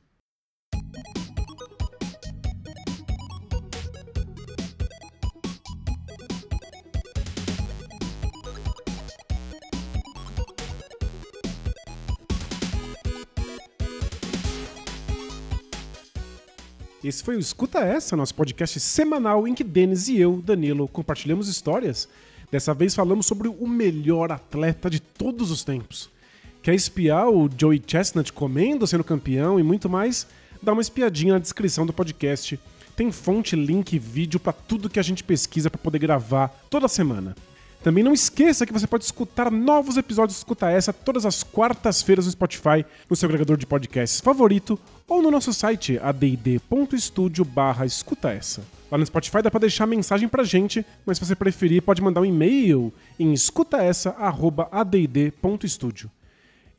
Esse 17.08 17.24
foi 17.24 17.36
o 17.36 17.40
Escuta 17.40 17.78
Essa, 17.78 18.14
nosso 18.14 18.34
podcast 18.34 18.78
semanal 18.78 19.48
em 19.48 19.54
que 19.54 19.64
Denis 19.64 20.08
e 20.08 20.20
eu, 20.20 20.42
Danilo, 20.44 20.86
compartilhamos 20.86 21.48
histórias. 21.48 22.06
Dessa 22.52 22.74
vez 22.74 22.94
falamos 22.94 23.24
sobre 23.24 23.48
o 23.48 23.66
melhor 23.66 24.30
atleta 24.30 24.90
de 24.90 25.00
todos 25.00 25.50
os 25.50 25.64
tempos. 25.64 26.10
Quer 26.62 26.74
espiar 26.74 27.30
o 27.30 27.48
Joey 27.48 27.82
Chestnut 27.86 28.30
comendo, 28.30 28.86
sendo 28.86 29.02
campeão 29.02 29.58
e 29.58 29.62
muito 29.62 29.88
mais? 29.88 30.26
Dá 30.62 30.70
uma 30.74 30.82
espiadinha 30.82 31.32
na 31.32 31.38
descrição 31.38 31.86
do 31.86 31.94
podcast. 31.94 32.60
Tem 32.94 33.10
fonte, 33.10 33.56
link 33.56 33.94
e 33.94 33.98
vídeo 33.98 34.38
para 34.38 34.52
tudo 34.52 34.90
que 34.90 35.00
a 35.00 35.02
gente 35.02 35.24
pesquisa 35.24 35.70
para 35.70 35.80
poder 35.80 36.00
gravar 36.00 36.48
toda 36.68 36.88
semana. 36.88 37.34
Também 37.82 38.02
não 38.02 38.12
esqueça 38.12 38.66
que 38.66 38.72
você 38.72 38.86
pode 38.86 39.04
escutar 39.04 39.50
novos 39.50 39.96
episódios 39.96 40.36
Escuta 40.36 40.68
Essa 40.68 40.92
todas 40.92 41.24
as 41.24 41.44
quartas-feiras 41.44 42.26
no 42.26 42.32
Spotify, 42.32 42.84
no 43.08 43.14
seu 43.14 43.28
agregador 43.28 43.56
de 43.56 43.66
podcasts 43.66 44.20
favorito 44.20 44.78
ou 45.06 45.22
no 45.22 45.30
nosso 45.30 45.52
site 45.52 45.96
add.studio 45.98 47.44
barra 47.44 47.86
escuta 47.86 48.30
essa. 48.30 48.64
Lá 48.90 48.98
no 48.98 49.06
Spotify 49.06 49.42
dá 49.42 49.50
pra 49.50 49.60
deixar 49.60 49.86
mensagem 49.86 50.28
pra 50.28 50.42
gente, 50.42 50.84
mas 51.06 51.18
se 51.18 51.24
você 51.24 51.36
preferir 51.36 51.82
pode 51.82 52.02
mandar 52.02 52.22
um 52.22 52.24
e-mail 52.24 52.92
em 53.18 53.32
escutaessa.add.studio. 53.32 56.10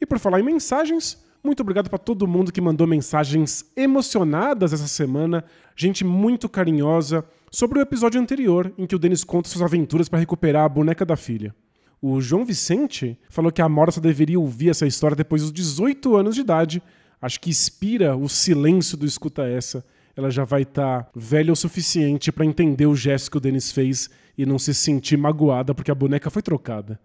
E 0.02 0.06
por 0.06 0.20
falar 0.20 0.40
em 0.40 0.44
mensagens, 0.44 1.18
muito 1.44 1.62
obrigado 1.62 1.90
para 1.90 1.98
todo 1.98 2.28
mundo 2.28 2.52
que 2.52 2.60
mandou 2.60 2.86
mensagens 2.86 3.66
emocionadas 3.76 4.74
essa 4.74 4.88
semana, 4.88 5.46
gente 5.76 6.04
muito 6.04 6.50
carinhosa, 6.50 7.24
sobre 7.52 7.80
o 7.80 7.82
episódio 7.82 8.22
anterior 8.22 8.74
em 8.78 8.86
que 8.86 8.96
o 8.96 9.00
Denis 9.00 9.24
conta 9.24 9.50
suas 9.50 9.62
aventuras 9.62 10.08
para 10.08 10.20
recuperar 10.20 10.66
a 10.66 10.70
boneca 10.70 11.06
da 11.06 11.16
filha. 11.16 11.54
O 12.02 12.22
João 12.22 12.46
Vicente 12.46 13.20
falou 13.30 13.52
que 13.52 13.62
a 13.62 13.66
Amora 13.66 13.92
só 13.92 14.00
deveria 14.00 14.40
ouvir 14.40 14.70
essa 14.70 14.88
história 14.88 15.16
depois 15.16 15.42
dos 15.42 15.52
18 15.52 16.16
anos 16.16 16.36
de 16.36 16.42
idade. 16.42 16.82
Acho 17.22 17.40
que 17.40 17.50
inspira 17.50 18.16
o 18.16 18.30
silêncio 18.30 18.96
do 18.96 19.06
escuta 19.06 19.44
essa. 19.44 19.84
Ela 20.16 20.32
já 20.32 20.46
vai 20.46 20.62
estar 20.62 21.04
tá 21.04 21.12
velha 21.14 21.52
o 21.52 21.56
suficiente 21.56 22.32
para 22.32 22.46
entender 22.46 22.86
o 22.86 22.96
gesto 22.96 23.32
que 23.32 23.38
o 23.38 23.42
Denis 23.42 23.72
fez 23.72 24.10
e 24.38 24.46
não 24.46 24.58
se 24.58 24.74
sentir 24.74 25.18
magoada 25.18 25.76
porque 25.76 25.92
a 25.92 25.96
boneca 25.96 26.30
foi 26.30 26.42
trocada. 26.42 27.00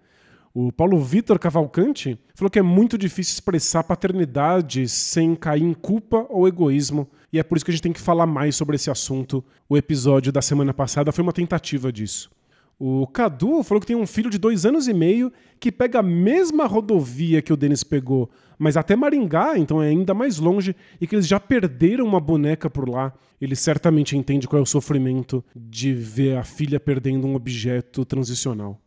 O 0.57 0.71
Paulo 0.71 1.01
Vitor 1.01 1.37
Cavalcante 1.37 2.17
falou 2.33 2.49
que 2.49 2.61
é 2.61 2.63
muito 2.63 2.97
difícil 2.97 3.33
expressar 3.33 3.83
paternidade 3.83 4.89
sem 4.89 5.35
cair 5.35 5.65
em 5.65 5.75
culpa 5.75 6.25
ou 6.31 6.47
egoísmo, 6.47 7.09
e 7.35 7.39
é 7.41 7.43
por 7.43 7.57
isso 7.57 7.65
que 7.65 7.73
a 7.73 7.75
gente 7.75 7.83
tem 7.83 7.93
que 7.93 8.01
falar 8.01 8.27
mais 8.27 8.55
sobre 8.55 8.77
esse 8.77 8.89
assunto. 8.93 9.45
O 9.69 9.77
episódio 9.77 10.31
da 10.31 10.41
semana 10.41 10.73
passada 10.73 11.11
foi 11.11 11.21
uma 11.21 11.33
tentativa 11.33 11.93
disso. 11.93 12.31
O 12.79 13.09
Cadu 13.09 13.61
falou 13.65 13.81
que 13.81 13.89
tem 13.89 13.97
um 13.97 14.07
filho 14.07 14.31
de 14.31 14.39
dois 14.39 14.65
anos 14.65 14.87
e 14.87 14.95
meio 14.95 15.33
que 15.59 15.73
pega 15.73 15.99
a 15.99 16.03
mesma 16.03 16.65
rodovia 16.65 17.43
que 17.43 17.53
o 17.53 17.57
Denis 17.57 17.83
pegou, 17.83 18.31
mas 18.57 18.77
até 18.77 18.95
Maringá, 18.95 19.59
então 19.59 19.83
é 19.83 19.89
ainda 19.89 20.15
mais 20.15 20.39
longe, 20.39 20.77
e 21.01 21.09
que 21.09 21.17
eles 21.17 21.27
já 21.27 21.41
perderam 21.41 22.07
uma 22.07 22.21
boneca 22.21 22.71
por 22.71 22.89
lá. 22.89 23.13
Ele 23.41 23.57
certamente 23.57 24.17
entende 24.17 24.47
qual 24.47 24.61
é 24.61 24.63
o 24.63 24.67
sofrimento 24.67 25.45
de 25.57 25.93
ver 25.93 26.37
a 26.37 26.45
filha 26.45 26.79
perdendo 26.79 27.27
um 27.27 27.35
objeto 27.35 28.05
transicional. 28.05 28.81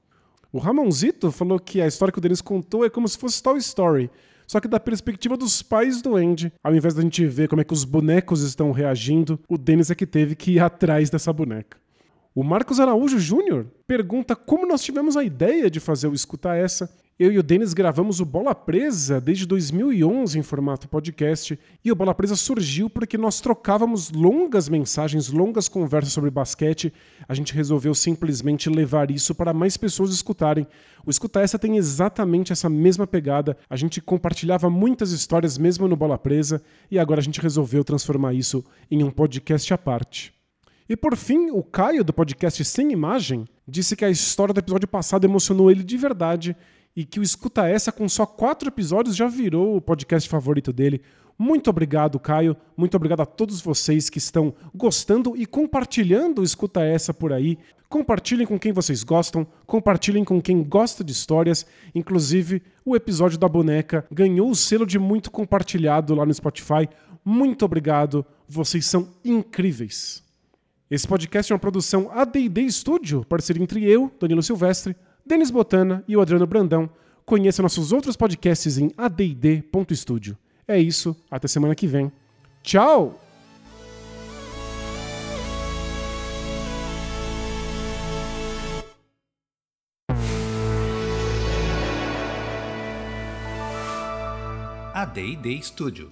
O 0.54 0.58
Ramonzito 0.58 1.34
falou 1.34 1.60
que 1.60 1.82
a 1.82 1.88
história 1.88 2.14
que 2.14 2.20
o 2.20 2.22
Denis 2.22 2.40
contou 2.40 2.86
é 2.86 2.90
como 2.90 3.10
se 3.10 3.18
fosse 3.18 3.44
Toy 3.44 3.58
Story, 3.58 4.10
só 4.48 4.62
que 4.62 4.68
da 4.68 4.80
perspectiva 4.80 5.36
dos 5.36 5.62
pais 5.62 6.02
do 6.02 6.16
Andy. 6.16 6.54
Ao 6.64 6.74
invés 6.74 6.94
da 6.94 7.02
gente 7.02 7.26
ver 7.26 7.50
como 7.50 7.62
é 7.62 7.66
que 7.66 7.74
os 7.74 7.84
bonecos 7.84 8.42
estão 8.42 8.72
reagindo, 8.72 9.40
o 9.48 9.58
Denis 9.58 9.92
é 9.92 9.96
que 9.96 10.08
teve 10.08 10.36
que 10.36 10.52
ir 10.52 10.60
atrás 10.60 11.10
dessa 11.10 11.34
boneca. 11.34 11.78
O 12.34 12.44
Marcos 12.44 12.80
Araújo 12.80 13.20
Júnior 13.20 13.68
pergunta 13.86 14.36
como 14.36 14.66
nós 14.66 14.84
tivemos 14.84 15.18
a 15.18 15.24
ideia 15.24 15.70
de 15.70 15.80
fazer 15.80 16.08
o 16.08 16.14
Escutar 16.14 16.56
Essa 16.56 16.90
eu 17.20 17.32
e 17.32 17.40
o 17.40 17.44
Denis 17.44 17.74
gravamos 17.74 18.20
o 18.20 18.26
Bola 18.26 18.54
Presa 18.54 19.20
desde 19.20 19.48
2011 19.48 20.38
em 20.38 20.44
formato 20.44 20.88
podcast, 20.88 21.58
e 21.84 21.92
o 21.92 21.96
Bola 21.96 22.14
Presa 22.14 22.36
surgiu 22.36 22.92
porque 22.92 23.18
nós 23.18 23.42
trocávamos 23.42 24.12
longas 24.12 24.70
mensagens, 24.70 25.30
longas 25.30 25.68
conversas 25.68 26.14
sobre 26.14 26.30
basquete. 26.30 26.94
A 27.28 27.34
gente 27.34 27.56
resolveu 27.56 27.96
simplesmente 27.96 28.70
levar 28.70 29.10
isso 29.10 29.34
para 29.34 29.52
mais 29.52 29.76
pessoas 29.76 30.12
escutarem. 30.12 30.68
O 31.08 31.10
Escuta 31.10 31.42
Essa 31.42 31.58
tem 31.58 31.76
exatamente 31.76 32.54
essa 32.54 32.70
mesma 32.70 33.08
pegada. 33.08 33.58
A 33.68 33.76
gente 33.76 34.00
compartilhava 34.00 34.70
muitas 34.70 35.12
histórias 35.12 35.58
mesmo 35.58 35.88
no 35.88 35.96
Bola 35.96 36.20
Presa, 36.20 36.62
e 36.92 37.00
agora 37.00 37.20
a 37.20 37.24
gente 37.24 37.42
resolveu 37.42 37.84
transformar 37.84 38.36
isso 38.36 38.64
em 38.92 39.04
um 39.04 39.10
podcast 39.10 39.74
à 39.74 39.78
parte. 39.78 40.38
E 40.88 40.96
por 40.96 41.18
fim, 41.18 41.50
o 41.50 41.64
Caio, 41.64 42.04
do 42.04 42.14
podcast 42.14 42.64
Sem 42.64 42.92
Imagem, 42.92 43.44
disse 43.68 43.96
que 43.96 44.06
a 44.06 44.10
história 44.10 44.54
do 44.54 44.60
episódio 44.60 44.88
passado 44.88 45.26
emocionou 45.26 45.72
ele 45.72 45.84
de 45.84 45.98
verdade 45.98 46.56
e 46.98 47.06
que 47.06 47.20
o 47.20 47.24
Escuta 47.24 47.68
Essa, 47.68 47.92
com 47.92 48.10
só 48.10 48.26
quatro 48.26 48.70
episódios, 48.70 49.16
já 49.16 49.28
virou 49.28 49.78
o 49.78 49.82
podcast 49.82 50.28
favorito 50.28 50.74
dele. 50.74 51.00
Muito 51.38 51.70
obrigado, 51.70 52.20
Caio. 52.20 52.58
Muito 52.76 52.98
obrigado 52.98 53.22
a 53.22 53.26
todos 53.26 53.62
vocês 53.62 54.10
que 54.10 54.18
estão 54.18 54.52
gostando 54.74 55.38
e 55.38 55.46
compartilhando 55.46 56.42
o 56.42 56.44
Escuta 56.44 56.82
Essa 56.82 57.14
por 57.14 57.32
aí. 57.32 57.60
Compartilhem 57.88 58.48
com 58.48 58.58
quem 58.58 58.74
vocês 58.74 59.04
gostam, 59.04 59.46
compartilhem 59.68 60.24
com 60.24 60.42
quem 60.42 60.64
gosta 60.64 61.04
de 61.04 61.12
histórias. 61.12 61.68
Inclusive, 61.94 62.64
o 62.84 62.96
episódio 62.96 63.38
da 63.38 63.48
boneca 63.48 64.04
ganhou 64.12 64.50
o 64.50 64.56
selo 64.56 64.84
de 64.84 64.98
muito 64.98 65.30
compartilhado 65.30 66.16
lá 66.16 66.26
no 66.26 66.34
Spotify. 66.34 66.90
Muito 67.24 67.64
obrigado, 67.64 68.26
vocês 68.50 68.88
são 68.88 69.08
incríveis. 69.24 70.24
Esse 70.90 71.08
podcast 71.08 71.52
é 71.52 71.54
uma 71.54 71.60
produção 71.60 72.10
AD&D 72.12 72.72
Studio, 72.72 73.24
parceria 73.26 73.62
entre 73.62 73.86
eu, 73.86 74.12
Danilo 74.20 74.42
Silvestre, 74.42 74.96
Denis 75.28 75.52
Botana 75.52 76.04
e 76.08 76.16
o 76.16 76.22
Adriano 76.22 76.48
Brandão. 76.48 76.90
Conheça 77.26 77.62
nossos 77.62 77.92
outros 77.92 78.16
podcasts 78.16 78.78
em 78.78 78.92
add.studio. 78.98 80.38
É 80.66 80.80
isso, 80.80 81.16
até 81.30 81.48
semana 81.48 81.76
que 81.76 81.86
vem. 81.86 82.12
Tchau! 82.64 83.20
AD&D 94.94 95.62
Studio 95.62 96.10